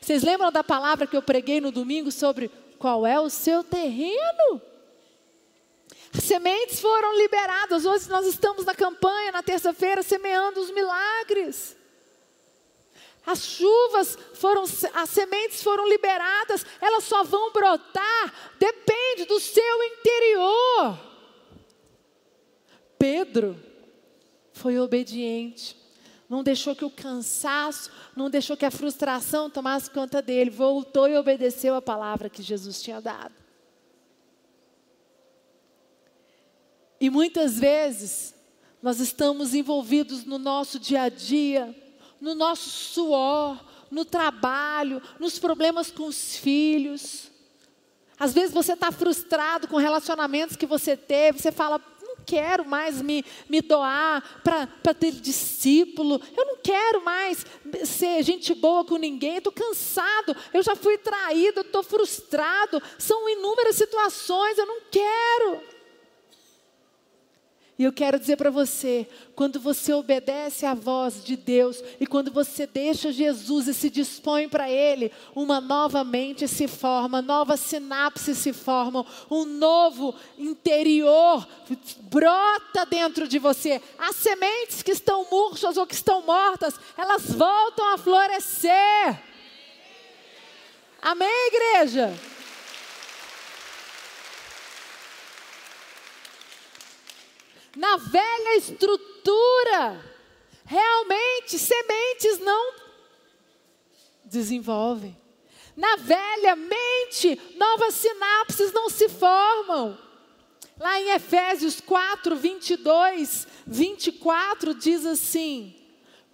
Vocês 0.00 0.22
lembram 0.22 0.50
da 0.50 0.64
palavra 0.64 1.06
que 1.06 1.16
eu 1.16 1.22
preguei 1.22 1.60
no 1.60 1.70
domingo 1.70 2.10
sobre 2.10 2.50
qual 2.78 3.06
é 3.06 3.20
o 3.20 3.28
seu 3.28 3.62
terreno? 3.62 4.60
As 6.16 6.24
sementes 6.24 6.80
foram 6.80 7.16
liberadas. 7.18 7.84
Hoje 7.84 8.08
nós 8.08 8.26
estamos 8.26 8.64
na 8.64 8.74
campanha, 8.74 9.32
na 9.32 9.42
terça-feira, 9.42 10.02
semeando 10.02 10.60
os 10.60 10.70
milagres. 10.70 11.76
As 13.24 13.44
chuvas 13.44 14.18
foram, 14.34 14.62
as 14.62 15.10
sementes 15.10 15.62
foram 15.62 15.88
liberadas, 15.88 16.64
elas 16.80 17.04
só 17.04 17.22
vão 17.22 17.52
brotar, 17.52 18.54
depende 18.58 19.26
do 19.26 19.38
seu 19.38 19.82
interior. 19.84 20.98
Pedro 22.98 23.58
foi 24.52 24.78
obediente, 24.78 25.76
não 26.28 26.42
deixou 26.42 26.74
que 26.74 26.84
o 26.84 26.90
cansaço, 26.90 27.90
não 28.16 28.30
deixou 28.30 28.56
que 28.56 28.64
a 28.64 28.70
frustração 28.70 29.50
tomasse 29.50 29.90
conta 29.90 30.22
dele, 30.22 30.50
voltou 30.50 31.08
e 31.08 31.16
obedeceu 31.16 31.74
a 31.74 31.82
palavra 31.82 32.30
que 32.30 32.42
Jesus 32.42 32.82
tinha 32.82 33.00
dado. 33.00 33.34
E 37.00 37.08
muitas 37.08 37.58
vezes 37.58 38.34
nós 38.82 39.00
estamos 39.00 39.54
envolvidos 39.54 40.24
no 40.24 40.38
nosso 40.38 40.78
dia 40.78 41.02
a 41.02 41.08
dia, 41.08 41.74
no 42.20 42.34
nosso 42.34 42.68
suor, 42.68 43.58
no 43.90 44.04
trabalho, 44.04 45.02
nos 45.18 45.38
problemas 45.38 45.90
com 45.90 46.06
os 46.06 46.36
filhos. 46.36 47.30
Às 48.18 48.34
vezes 48.34 48.52
você 48.52 48.74
está 48.74 48.92
frustrado 48.92 49.66
com 49.66 49.76
relacionamentos 49.76 50.54
que 50.54 50.66
você 50.66 50.96
teve, 50.96 51.40
você 51.40 51.50
fala, 51.50 51.80
não 52.02 52.16
quero 52.24 52.66
mais 52.66 53.00
me, 53.00 53.24
me 53.48 53.62
doar 53.62 54.22
para 54.44 54.94
ter 54.94 55.12
discípulo, 55.12 56.20
eu 56.36 56.44
não 56.44 56.56
quero 56.62 57.02
mais 57.02 57.46
ser 57.84 58.22
gente 58.22 58.54
boa 58.54 58.84
com 58.84 58.96
ninguém, 58.96 59.38
estou 59.38 59.52
cansado, 59.52 60.36
eu 60.52 60.62
já 60.62 60.76
fui 60.76 60.98
traído, 60.98 61.62
estou 61.62 61.82
frustrado, 61.82 62.82
são 62.98 63.28
inúmeras 63.28 63.76
situações, 63.76 64.58
eu 64.58 64.66
não 64.66 64.82
quero. 64.90 65.62
E 67.80 67.84
eu 67.84 67.92
quero 67.94 68.20
dizer 68.20 68.36
para 68.36 68.50
você, 68.50 69.08
quando 69.34 69.58
você 69.58 69.94
obedece 69.94 70.66
à 70.66 70.74
voz 70.74 71.24
de 71.24 71.34
Deus 71.34 71.82
e 71.98 72.06
quando 72.06 72.30
você 72.30 72.66
deixa 72.66 73.10
Jesus 73.10 73.68
e 73.68 73.72
se 73.72 73.88
dispõe 73.88 74.50
para 74.50 74.70
Ele, 74.70 75.10
uma 75.34 75.62
nova 75.62 76.04
mente 76.04 76.46
se 76.46 76.68
forma, 76.68 77.22
novas 77.22 77.58
sinapses 77.58 78.36
se 78.36 78.52
formam, 78.52 79.06
um 79.30 79.46
novo 79.46 80.14
interior 80.38 81.48
brota 82.02 82.84
dentro 82.84 83.26
de 83.26 83.38
você. 83.38 83.80
As 83.98 84.14
sementes 84.14 84.82
que 84.82 84.92
estão 84.92 85.26
murchas 85.30 85.78
ou 85.78 85.86
que 85.86 85.94
estão 85.94 86.20
mortas, 86.20 86.74
elas 86.98 87.32
voltam 87.32 87.94
a 87.94 87.96
florescer. 87.96 89.22
Amém, 91.00 91.48
igreja? 91.50 92.12
Na 97.76 97.96
velha 97.96 98.56
estrutura, 98.56 100.04
realmente 100.64 101.58
sementes 101.58 102.38
não 102.38 102.74
desenvolvem. 104.24 105.16
Na 105.76 105.96
velha 105.96 106.56
mente, 106.56 107.40
novas 107.56 107.94
sinapses 107.94 108.72
não 108.72 108.90
se 108.90 109.08
formam. 109.08 109.98
Lá 110.78 111.00
em 111.00 111.10
Efésios 111.10 111.80
4, 111.80 112.36
22, 112.36 113.46
24, 113.66 114.74
diz 114.74 115.04
assim: 115.06 115.74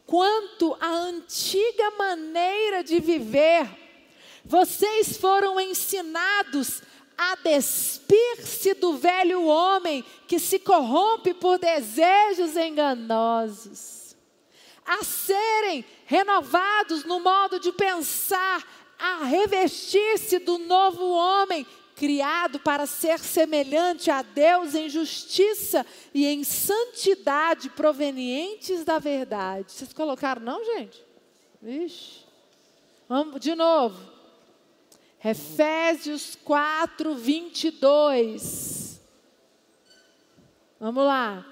Quanto 0.07 0.77
à 0.81 0.89
antiga 0.89 1.91
maneira 1.93 2.83
de 2.83 3.01
viver, 3.01 3.69
vocês 4.45 5.17
foram 5.17 5.61
ensinados 5.61 6.81
a 6.81 6.87
despir-se 7.47 8.75
do 8.75 8.97
velho 8.97 9.45
homem 9.45 10.05
que 10.27 10.39
se 10.39 10.59
corrompe 10.59 11.33
por 11.33 11.59
desejos 11.59 12.57
enganosos, 12.57 14.17
a 14.85 15.05
serem 15.05 15.85
renovados 16.05 17.05
no 17.05 17.21
modo 17.21 17.61
de 17.61 17.73
pensar, 17.73 18.67
a 18.99 19.25
revestir-se 19.25 20.39
do 20.41 20.59
novo 20.59 21.05
homem 21.05 21.67
criado 21.95 22.59
para 22.61 22.85
ser 22.85 23.19
semelhante 23.19 24.11
a 24.11 24.23
Deus 24.23 24.75
em 24.75 24.89
justiça 24.89 25.87
e 26.13 26.27
em 26.27 26.45
santidade 26.45 27.71
provenientes 27.71 28.85
da 28.85 28.99
verdade. 28.99 29.73
Vocês 29.73 29.93
colocaram, 29.93 30.43
não, 30.43 30.65
gente? 30.65 31.03
Vixe. 31.63 32.27
Vamos 33.09 33.41
de 33.41 33.55
novo. 33.55 34.16
Efésios 35.29 36.39
4, 36.45 37.17
22. 37.17 39.01
Vamos 40.79 41.05
lá. 41.05 41.45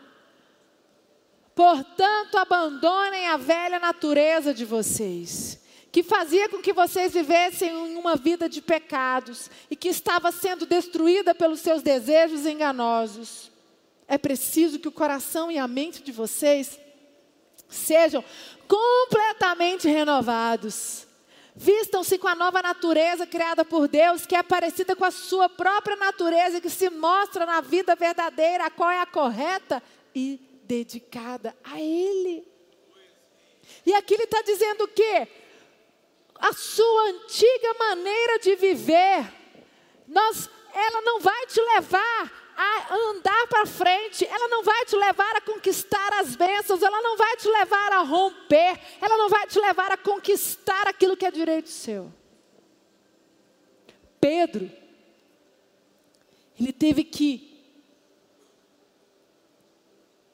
Portanto, 1.56 2.38
abandonem 2.38 3.26
a 3.26 3.36
velha 3.36 3.80
natureza 3.80 4.54
de 4.54 4.64
vocês, 4.64 5.58
que 5.90 6.04
fazia 6.04 6.48
com 6.48 6.62
que 6.62 6.72
vocês 6.72 7.14
vivessem 7.14 7.74
uma 7.96 8.14
vida 8.14 8.48
de 8.48 8.62
pecados 8.62 9.50
e 9.68 9.74
que 9.74 9.88
estava 9.88 10.30
sendo 10.30 10.66
destruída 10.66 11.34
pelos 11.34 11.58
seus 11.58 11.82
desejos 11.82 12.46
enganosos. 12.46 13.50
É 14.06 14.16
preciso 14.16 14.78
que 14.78 14.86
o 14.86 14.92
coração 14.92 15.50
e 15.50 15.58
a 15.58 15.66
mente 15.66 16.00
de 16.00 16.12
vocês 16.12 16.78
sejam 17.68 18.22
completamente 18.68 19.88
renovados 19.88 21.08
Vistam-se 21.56 22.18
com 22.18 22.26
a 22.26 22.34
nova 22.34 22.60
natureza 22.60 23.26
criada 23.26 23.64
por 23.64 23.86
Deus, 23.86 24.26
que 24.26 24.34
é 24.34 24.42
parecida 24.42 24.96
com 24.96 25.04
a 25.04 25.10
sua 25.12 25.48
própria 25.48 25.96
natureza, 25.96 26.60
que 26.60 26.68
se 26.68 26.90
mostra 26.90 27.46
na 27.46 27.60
vida 27.60 27.94
verdadeira, 27.94 28.66
a 28.66 28.70
qual 28.70 28.90
é 28.90 29.00
a 29.00 29.06
correta 29.06 29.80
e 30.12 30.40
dedicada 30.64 31.56
a 31.62 31.80
Ele. 31.80 32.46
E 33.86 33.94
aqui 33.94 34.14
ele 34.14 34.24
está 34.24 34.42
dizendo 34.42 34.84
o 34.84 34.88
quê? 34.88 35.28
A 36.40 36.52
sua 36.52 37.02
antiga 37.10 37.74
maneira 37.78 38.38
de 38.40 38.56
viver, 38.56 39.32
nós, 40.08 40.50
ela 40.74 41.02
não 41.02 41.20
vai 41.20 41.46
te 41.46 41.60
levar 41.60 42.43
a 42.56 42.94
andar 42.94 43.46
para 43.48 43.66
frente, 43.66 44.24
ela 44.26 44.48
não 44.48 44.62
vai 44.62 44.84
te 44.84 44.96
levar 44.96 45.36
a 45.36 45.40
conquistar 45.40 46.12
as 46.20 46.36
bênçãos, 46.36 46.82
ela 46.82 47.00
não 47.00 47.16
vai 47.16 47.36
te 47.36 47.48
levar 47.48 47.92
a 47.92 48.00
romper, 48.00 48.80
ela 49.00 49.16
não 49.16 49.28
vai 49.28 49.46
te 49.46 49.58
levar 49.58 49.92
a 49.92 49.96
conquistar 49.96 50.86
aquilo 50.86 51.16
que 51.16 51.26
é 51.26 51.30
direito 51.30 51.68
seu. 51.68 52.12
Pedro, 54.20 54.70
ele 56.58 56.72
teve 56.72 57.04
que 57.04 57.54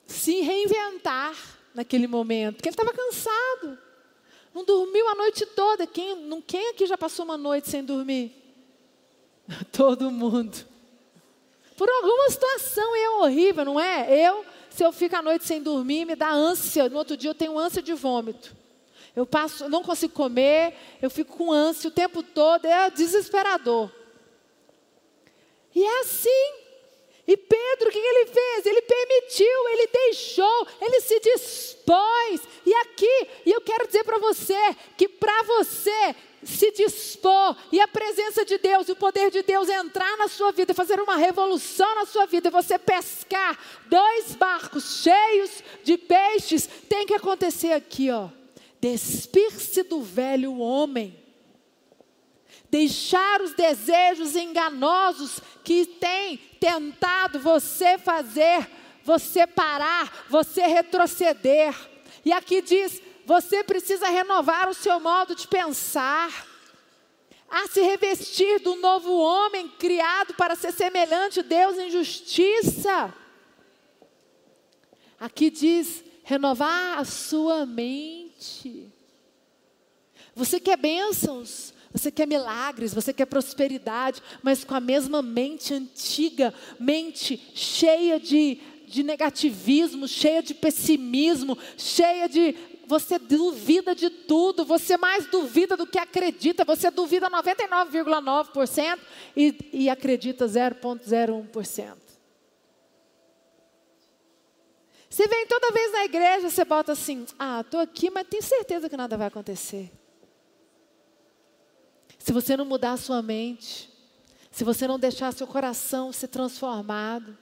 se 0.06 0.40
reinventar 0.40 1.34
naquele 1.74 2.06
momento, 2.06 2.56
porque 2.56 2.68
ele 2.68 2.74
estava 2.74 2.92
cansado, 2.92 3.78
não 4.52 4.64
dormiu 4.64 5.08
a 5.08 5.14
noite 5.14 5.46
toda. 5.46 5.86
Quem, 5.86 6.42
quem 6.42 6.70
aqui 6.70 6.86
já 6.86 6.98
passou 6.98 7.24
uma 7.24 7.36
noite 7.36 7.70
sem 7.70 7.84
dormir? 7.84 8.34
Todo 9.72 10.10
mundo. 10.10 10.69
Por 11.80 11.88
alguma 11.88 12.28
situação 12.28 12.94
é 12.94 13.08
horrível, 13.08 13.64
não 13.64 13.80
é? 13.80 14.06
Eu, 14.14 14.44
se 14.68 14.84
eu 14.84 14.92
fico 14.92 15.16
a 15.16 15.22
noite 15.22 15.46
sem 15.46 15.62
dormir, 15.62 16.04
me 16.04 16.14
dá 16.14 16.30
ânsia. 16.30 16.90
No 16.90 16.98
outro 16.98 17.16
dia 17.16 17.30
eu 17.30 17.34
tenho 17.34 17.58
ânsia 17.58 17.80
de 17.80 17.94
vômito. 17.94 18.54
Eu 19.16 19.24
passo, 19.24 19.66
não 19.66 19.82
consigo 19.82 20.12
comer, 20.12 20.74
eu 21.00 21.08
fico 21.08 21.38
com 21.38 21.50
ânsia 21.50 21.88
o 21.88 21.90
tempo 21.90 22.22
todo, 22.22 22.66
é 22.66 22.90
desesperador. 22.90 23.90
E 25.74 25.82
é 25.82 26.00
assim. 26.00 26.52
E 27.26 27.34
Pedro, 27.34 27.88
o 27.88 27.92
que 27.92 27.98
ele 27.98 28.26
fez? 28.26 28.66
Ele 28.66 28.82
permitiu, 28.82 29.68
ele 29.70 29.86
deixou, 29.86 30.68
ele 30.82 31.00
se 31.00 31.18
dispôs. 31.18 32.42
E 32.66 32.74
aqui, 32.74 33.26
e 33.46 33.52
eu 33.52 33.60
quero 33.62 33.86
dizer 33.86 34.04
para 34.04 34.18
você 34.18 34.76
que 34.98 35.08
para 35.08 35.44
você 35.44 36.14
se 36.42 36.70
dispor 36.72 37.56
e 37.70 37.80
a 37.80 37.88
presença 37.88 38.44
de 38.44 38.58
Deus 38.58 38.88
e 38.88 38.92
o 38.92 38.96
poder 38.96 39.30
de 39.30 39.42
Deus 39.42 39.68
entrar 39.68 40.16
na 40.16 40.28
sua 40.28 40.52
vida, 40.52 40.72
fazer 40.72 41.00
uma 41.00 41.16
revolução 41.16 41.94
na 41.94 42.06
sua 42.06 42.26
vida, 42.26 42.50
você 42.50 42.78
pescar 42.78 43.58
dois 43.86 44.34
barcos 44.34 45.02
cheios 45.02 45.62
de 45.84 45.98
peixes, 45.98 46.68
tem 46.88 47.06
que 47.06 47.14
acontecer 47.14 47.72
aqui, 47.72 48.10
ó. 48.10 48.28
Despir-se 48.80 49.82
do 49.82 50.00
velho 50.00 50.58
homem. 50.58 51.18
Deixar 52.70 53.42
os 53.42 53.52
desejos 53.52 54.36
enganosos 54.36 55.40
que 55.64 55.84
têm 55.84 56.38
tentado 56.58 57.40
você 57.40 57.98
fazer, 57.98 58.70
você 59.02 59.46
parar, 59.46 60.26
você 60.30 60.62
retroceder. 60.62 61.74
E 62.24 62.32
aqui 62.32 62.62
diz: 62.62 63.02
você 63.30 63.62
precisa 63.62 64.08
renovar 64.08 64.68
o 64.68 64.74
seu 64.74 64.98
modo 64.98 65.36
de 65.36 65.46
pensar, 65.46 66.48
a 67.48 67.68
se 67.68 67.80
revestir 67.80 68.58
do 68.58 68.74
novo 68.74 69.16
homem 69.20 69.68
criado 69.68 70.34
para 70.34 70.56
ser 70.56 70.72
semelhante 70.72 71.38
a 71.38 71.42
Deus 71.44 71.78
em 71.78 71.92
justiça. 71.92 73.14
Aqui 75.16 75.48
diz 75.48 76.02
renovar 76.24 76.98
a 76.98 77.04
sua 77.04 77.64
mente. 77.64 78.92
Você 80.34 80.58
quer 80.58 80.76
bênçãos, 80.76 81.72
você 81.92 82.10
quer 82.10 82.26
milagres, 82.26 82.92
você 82.92 83.12
quer 83.12 83.26
prosperidade, 83.26 84.20
mas 84.42 84.64
com 84.64 84.74
a 84.74 84.80
mesma 84.80 85.22
mente 85.22 85.72
antiga, 85.72 86.52
mente 86.80 87.40
cheia 87.54 88.18
de, 88.18 88.60
de 88.88 89.04
negativismo, 89.04 90.08
cheia 90.08 90.42
de 90.42 90.52
pessimismo, 90.52 91.56
cheia 91.76 92.28
de 92.28 92.56
você 92.90 93.20
duvida 93.20 93.94
de 93.94 94.10
tudo, 94.10 94.64
você 94.64 94.96
mais 94.96 95.24
duvida 95.26 95.76
do 95.76 95.86
que 95.86 95.96
acredita, 95.96 96.64
você 96.64 96.90
duvida 96.90 97.30
99,9% 97.30 98.98
e, 99.36 99.70
e 99.72 99.88
acredita 99.88 100.44
0,01%. 100.46 101.96
Você 105.08 105.28
vem 105.28 105.46
toda 105.46 105.70
vez 105.70 105.92
na 105.92 106.04
igreja, 106.04 106.50
você 106.50 106.64
bota 106.64 106.90
assim: 106.92 107.24
ah, 107.38 107.60
estou 107.60 107.78
aqui, 107.78 108.10
mas 108.10 108.26
tenho 108.28 108.42
certeza 108.42 108.88
que 108.88 108.96
nada 108.96 109.16
vai 109.16 109.28
acontecer. 109.28 109.92
Se 112.18 112.32
você 112.32 112.56
não 112.56 112.64
mudar 112.64 112.92
a 112.92 112.96
sua 112.96 113.22
mente, 113.22 113.88
se 114.50 114.64
você 114.64 114.88
não 114.88 114.98
deixar 114.98 115.32
seu 115.32 115.46
coração 115.46 116.12
ser 116.12 116.28
transformado, 116.28 117.38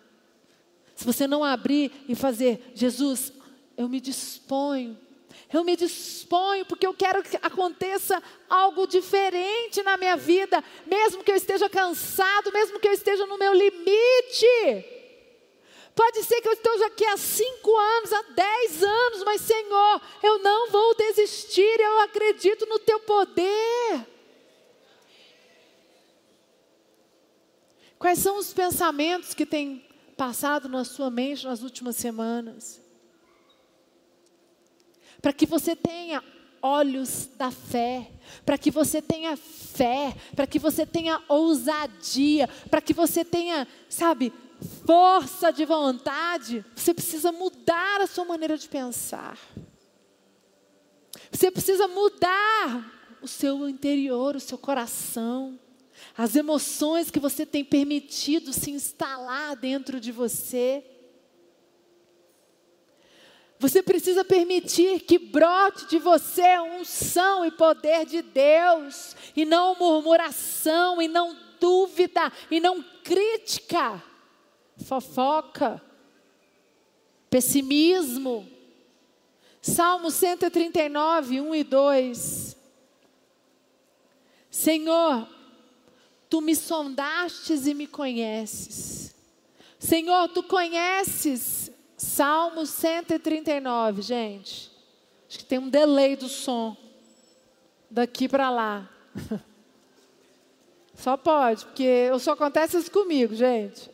Se 0.94 1.04
você 1.06 1.26
não 1.26 1.44
abrir 1.44 1.92
e 2.08 2.14
fazer, 2.14 2.72
Jesus, 2.74 3.32
eu 3.76 3.88
me 3.88 4.00
disponho. 4.00 5.07
Eu 5.52 5.64
me 5.64 5.76
disponho 5.76 6.66
porque 6.66 6.86
eu 6.86 6.92
quero 6.92 7.22
que 7.22 7.36
aconteça 7.40 8.22
algo 8.50 8.86
diferente 8.86 9.82
na 9.82 9.96
minha 9.96 10.16
vida, 10.16 10.62
mesmo 10.86 11.24
que 11.24 11.30
eu 11.30 11.36
esteja 11.36 11.70
cansado, 11.70 12.52
mesmo 12.52 12.78
que 12.78 12.86
eu 12.86 12.92
esteja 12.92 13.26
no 13.26 13.38
meu 13.38 13.54
limite. 13.54 14.84
Pode 15.94 16.22
ser 16.22 16.40
que 16.42 16.48
eu 16.48 16.52
esteja 16.52 16.86
aqui 16.86 17.04
há 17.06 17.16
cinco 17.16 17.74
anos, 17.76 18.12
há 18.12 18.22
dez 18.22 18.82
anos, 18.82 19.24
mas 19.24 19.40
Senhor, 19.40 20.02
eu 20.22 20.38
não 20.38 20.70
vou 20.70 20.94
desistir, 20.94 21.80
eu 21.80 22.00
acredito 22.00 22.66
no 22.66 22.78
Teu 22.78 23.00
poder. 23.00 24.06
Quais 27.98 28.18
são 28.18 28.36
os 28.38 28.52
pensamentos 28.52 29.34
que 29.34 29.44
têm 29.44 29.84
passado 30.16 30.68
na 30.68 30.84
sua 30.84 31.10
mente 31.10 31.44
nas 31.44 31.62
últimas 31.62 31.96
semanas? 31.96 32.80
Para 35.20 35.32
que 35.32 35.46
você 35.46 35.74
tenha 35.74 36.22
olhos 36.60 37.28
da 37.36 37.50
fé, 37.50 38.10
para 38.44 38.58
que 38.58 38.70
você 38.70 39.00
tenha 39.00 39.36
fé, 39.36 40.14
para 40.34 40.46
que 40.46 40.58
você 40.58 40.84
tenha 40.84 41.22
ousadia, 41.28 42.48
para 42.70 42.80
que 42.80 42.92
você 42.92 43.24
tenha, 43.24 43.66
sabe, 43.88 44.32
força 44.84 45.52
de 45.52 45.64
vontade, 45.64 46.64
você 46.74 46.92
precisa 46.92 47.30
mudar 47.30 48.00
a 48.00 48.06
sua 48.06 48.24
maneira 48.24 48.56
de 48.56 48.68
pensar. 48.68 49.38
Você 51.30 51.50
precisa 51.50 51.86
mudar 51.86 53.18
o 53.22 53.28
seu 53.28 53.68
interior, 53.68 54.36
o 54.36 54.40
seu 54.40 54.58
coração 54.58 55.58
as 56.16 56.36
emoções 56.36 57.10
que 57.10 57.20
você 57.20 57.44
tem 57.46 57.64
permitido 57.64 58.52
se 58.52 58.70
instalar 58.70 59.56
dentro 59.56 60.00
de 60.00 60.12
você. 60.12 60.84
Você 63.58 63.82
precisa 63.82 64.24
permitir 64.24 65.00
que 65.00 65.18
brote 65.18 65.86
de 65.86 65.98
você 65.98 66.58
unção 66.60 67.44
e 67.44 67.50
poder 67.50 68.06
de 68.06 68.22
Deus, 68.22 69.16
e 69.34 69.44
não 69.44 69.74
murmuração, 69.74 71.02
e 71.02 71.08
não 71.08 71.36
dúvida, 71.58 72.32
e 72.50 72.60
não 72.60 72.82
crítica, 73.02 74.02
fofoca, 74.86 75.82
pessimismo. 77.28 78.48
Salmo 79.60 80.10
139, 80.10 81.40
1 81.40 81.54
e 81.54 81.64
2. 81.64 82.56
Senhor, 84.50 85.28
Tu 86.28 86.40
me 86.40 86.54
sondastes 86.54 87.66
e 87.66 87.72
me 87.72 87.86
conheces. 87.86 89.14
Senhor, 89.78 90.28
tu 90.28 90.42
conheces. 90.42 91.70
Salmo 91.98 92.64
139, 92.64 94.00
gente. 94.00 94.72
Acho 95.28 95.38
que 95.38 95.44
tem 95.44 95.58
um 95.58 95.68
delay 95.68 96.16
do 96.16 96.28
som. 96.28 96.74
Daqui 97.90 98.26
para 98.26 98.48
lá. 98.48 98.88
Só 100.94 101.16
pode, 101.16 101.64
porque 101.66 102.10
só 102.18 102.32
acontece 102.32 102.76
isso 102.76 102.90
comigo, 102.90 103.32
gente. 103.32 103.88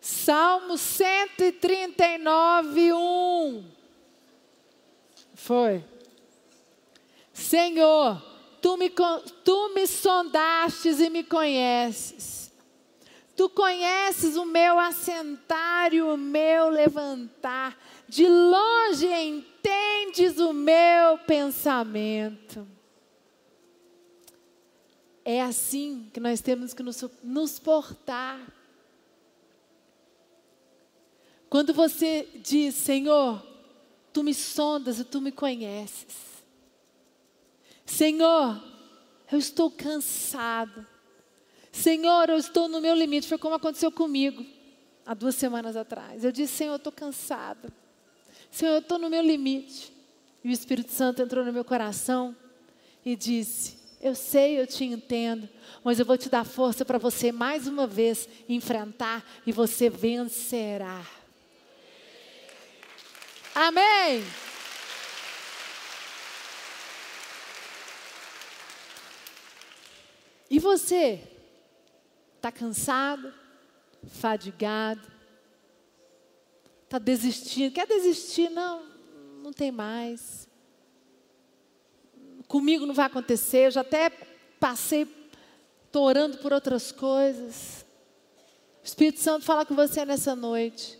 Salmo 0.00 0.78
139, 0.78 2.92
1. 2.92 3.64
Foi. 5.34 5.84
Senhor, 7.32 8.22
Tu 8.66 8.76
me, 8.76 8.90
tu 8.90 9.74
me 9.74 9.86
sondastes 9.86 10.98
e 10.98 11.08
me 11.08 11.22
conheces. 11.22 12.50
Tu 13.36 13.50
conheces 13.50 14.36
o 14.36 14.46
meu 14.46 14.78
assentar 14.78 15.92
e 15.92 16.00
o 16.00 16.16
meu 16.16 16.70
levantar. 16.70 17.78
De 18.08 18.26
longe 18.26 19.06
entendes 19.06 20.38
o 20.38 20.54
meu 20.54 21.18
pensamento. 21.26 22.66
É 25.22 25.42
assim 25.42 26.08
que 26.14 26.20
nós 26.20 26.40
temos 26.40 26.72
que 26.72 26.82
nos, 26.82 27.04
nos 27.22 27.58
portar. 27.58 28.40
Quando 31.50 31.74
você 31.74 32.28
diz, 32.36 32.74
Senhor, 32.74 33.44
tu 34.12 34.22
me 34.22 34.32
sondas 34.32 34.98
e 34.98 35.04
tu 35.04 35.20
me 35.20 35.30
conheces. 35.30 36.42
Senhor, 37.84 38.62
eu 39.30 39.38
estou 39.38 39.70
cansado. 39.70 40.86
Senhor, 41.76 42.30
eu 42.30 42.38
estou 42.38 42.68
no 42.68 42.80
meu 42.80 42.94
limite. 42.94 43.28
Foi 43.28 43.36
como 43.36 43.54
aconteceu 43.54 43.92
comigo 43.92 44.44
há 45.04 45.12
duas 45.12 45.34
semanas 45.34 45.76
atrás. 45.76 46.24
Eu 46.24 46.32
disse, 46.32 46.54
Senhor, 46.54 46.72
eu 46.72 46.76
estou 46.76 46.90
cansada. 46.90 47.70
Senhor, 48.50 48.72
eu 48.72 48.78
estou 48.78 48.98
no 48.98 49.10
meu 49.10 49.20
limite. 49.20 49.92
E 50.42 50.48
o 50.48 50.52
Espírito 50.52 50.90
Santo 50.90 51.20
entrou 51.20 51.44
no 51.44 51.52
meu 51.52 51.64
coração 51.64 52.34
e 53.04 53.14
disse: 53.14 53.76
Eu 54.00 54.14
sei, 54.14 54.58
eu 54.58 54.66
te 54.66 54.84
entendo, 54.84 55.48
mas 55.84 56.00
eu 56.00 56.06
vou 56.06 56.16
te 56.16 56.30
dar 56.30 56.44
força 56.44 56.82
para 56.84 56.98
você 56.98 57.30
mais 57.30 57.66
uma 57.66 57.86
vez 57.86 58.26
enfrentar 58.48 59.22
e 59.46 59.52
você 59.52 59.90
vencerá. 59.90 61.04
Amém. 63.54 64.24
E 70.48 70.58
você? 70.58 71.35
Está 72.46 72.60
cansado? 72.60 73.34
Fadigado? 74.06 75.02
Está 76.84 76.96
desistindo? 76.96 77.74
Quer 77.74 77.88
desistir? 77.88 78.48
Não, 78.50 78.86
não 79.42 79.52
tem 79.52 79.72
mais. 79.72 80.46
Comigo 82.46 82.86
não 82.86 82.94
vai 82.94 83.06
acontecer. 83.06 83.66
Eu 83.66 83.70
já 83.72 83.80
até 83.80 84.10
passei, 84.60 85.08
estou 85.86 86.04
orando 86.04 86.38
por 86.38 86.52
outras 86.52 86.92
coisas. 86.92 87.84
O 88.80 88.86
Espírito 88.86 89.18
Santo 89.18 89.44
fala 89.44 89.66
com 89.66 89.74
você 89.74 90.04
nessa 90.04 90.36
noite. 90.36 90.96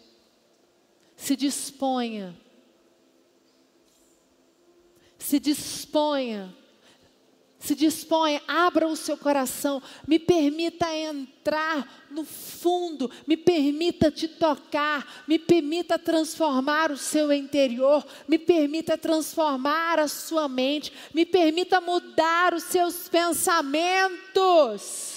Se 1.15 1.37
disponha. 1.37 2.37
Se 5.17 5.39
disponha 5.39 6.53
se 7.67 7.75
disponha, 7.75 8.41
abra 8.47 8.87
o 8.87 8.95
seu 8.95 9.17
coração, 9.17 9.83
me 10.07 10.21
permita 10.21 10.95
entrar 10.95 12.07
no 12.09 12.25
fundo, 12.25 13.11
me 13.27 13.37
permita 13.37 14.09
te 14.09 14.29
tocar, 14.29 15.25
me 15.27 15.37
permita 15.37 15.99
transformar 15.99 16.93
o 16.93 16.97
seu 16.97 17.33
interior, 17.33 18.07
me 18.29 18.39
permita 18.39 18.97
transformar 18.97 19.99
a 19.99 20.07
sua 20.07 20.49
mente, 20.49 20.93
me 21.13 21.27
permita 21.27 21.81
mudar 21.81 22.55
os 22.55 22.63
seus 22.63 23.09
pensamentos. 23.09 25.17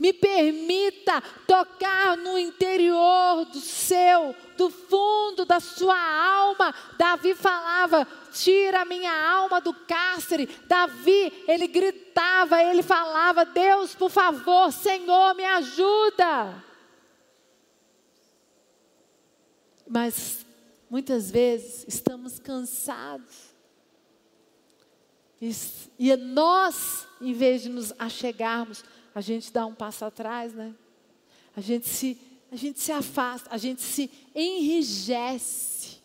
Me 0.00 0.12
permita 0.12 1.20
tocar 1.44 2.16
no 2.16 2.38
interior 2.38 3.44
do 3.46 3.58
seu, 3.58 4.32
do 4.56 4.70
fundo 4.70 5.07
da 5.48 5.58
sua 5.58 5.98
alma. 5.98 6.74
Davi 6.96 7.34
falava: 7.34 8.06
tira 8.30 8.84
minha 8.84 9.12
alma 9.12 9.60
do 9.60 9.72
cárcere. 9.72 10.46
Davi, 10.66 11.44
ele 11.48 11.66
gritava, 11.66 12.62
ele 12.62 12.82
falava: 12.82 13.44
Deus, 13.44 13.94
por 13.94 14.10
favor, 14.10 14.70
Senhor, 14.70 15.34
me 15.34 15.44
ajuda. 15.44 16.62
Mas 19.88 20.44
muitas 20.90 21.30
vezes 21.30 21.86
estamos 21.88 22.38
cansados. 22.38 23.48
E 25.98 26.14
nós, 26.16 27.06
em 27.20 27.32
vez 27.32 27.62
de 27.62 27.68
nos 27.68 27.94
achegarmos, 27.98 28.84
a 29.14 29.20
gente 29.20 29.52
dá 29.52 29.64
um 29.64 29.74
passo 29.74 30.04
atrás, 30.04 30.52
né? 30.52 30.74
A 31.56 31.60
gente 31.60 31.88
se, 31.88 32.20
a 32.50 32.56
gente 32.56 32.80
se 32.80 32.90
afasta, 32.90 33.50
a 33.52 33.58
gente 33.58 33.82
se 33.82 34.10
enrijece. 34.34 35.98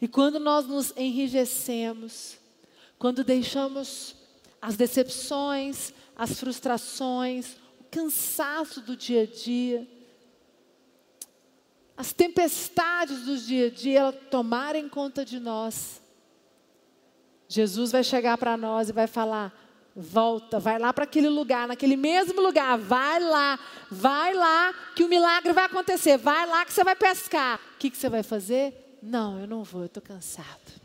E 0.00 0.06
quando 0.06 0.38
nós 0.38 0.66
nos 0.66 0.92
enrijecemos, 0.96 2.38
quando 2.98 3.24
deixamos 3.24 4.14
as 4.62 4.76
decepções, 4.76 5.92
as 6.14 6.38
frustrações, 6.38 7.56
o 7.80 7.84
cansaço 7.90 8.80
do 8.80 8.96
dia 8.96 9.22
a 9.22 9.26
dia, 9.26 9.88
as 11.96 12.12
tempestades 12.12 13.24
do 13.24 13.36
dia 13.36 13.66
a 13.66 13.70
dia 13.70 14.12
tomarem 14.30 14.88
conta 14.88 15.24
de 15.24 15.40
nós, 15.40 16.00
Jesus 17.48 17.90
vai 17.90 18.04
chegar 18.04 18.38
para 18.38 18.56
nós 18.56 18.88
e 18.88 18.92
vai 18.92 19.06
falar: 19.06 19.52
Volta, 20.00 20.60
vai 20.60 20.78
lá 20.78 20.92
para 20.92 21.02
aquele 21.02 21.28
lugar, 21.28 21.66
naquele 21.66 21.96
mesmo 21.96 22.40
lugar, 22.40 22.78
vai 22.78 23.18
lá, 23.18 23.58
vai 23.90 24.32
lá 24.32 24.72
que 24.94 25.02
o 25.02 25.08
milagre 25.08 25.52
vai 25.52 25.64
acontecer, 25.64 26.16
vai 26.16 26.46
lá 26.46 26.64
que 26.64 26.72
você 26.72 26.84
vai 26.84 26.94
pescar. 26.94 27.58
O 27.74 27.78
que, 27.80 27.90
que 27.90 27.96
você 27.96 28.08
vai 28.08 28.22
fazer? 28.22 28.96
Não, 29.02 29.40
eu 29.40 29.48
não 29.48 29.64
vou, 29.64 29.80
eu 29.82 29.86
estou 29.86 30.00
cansado. 30.00 30.77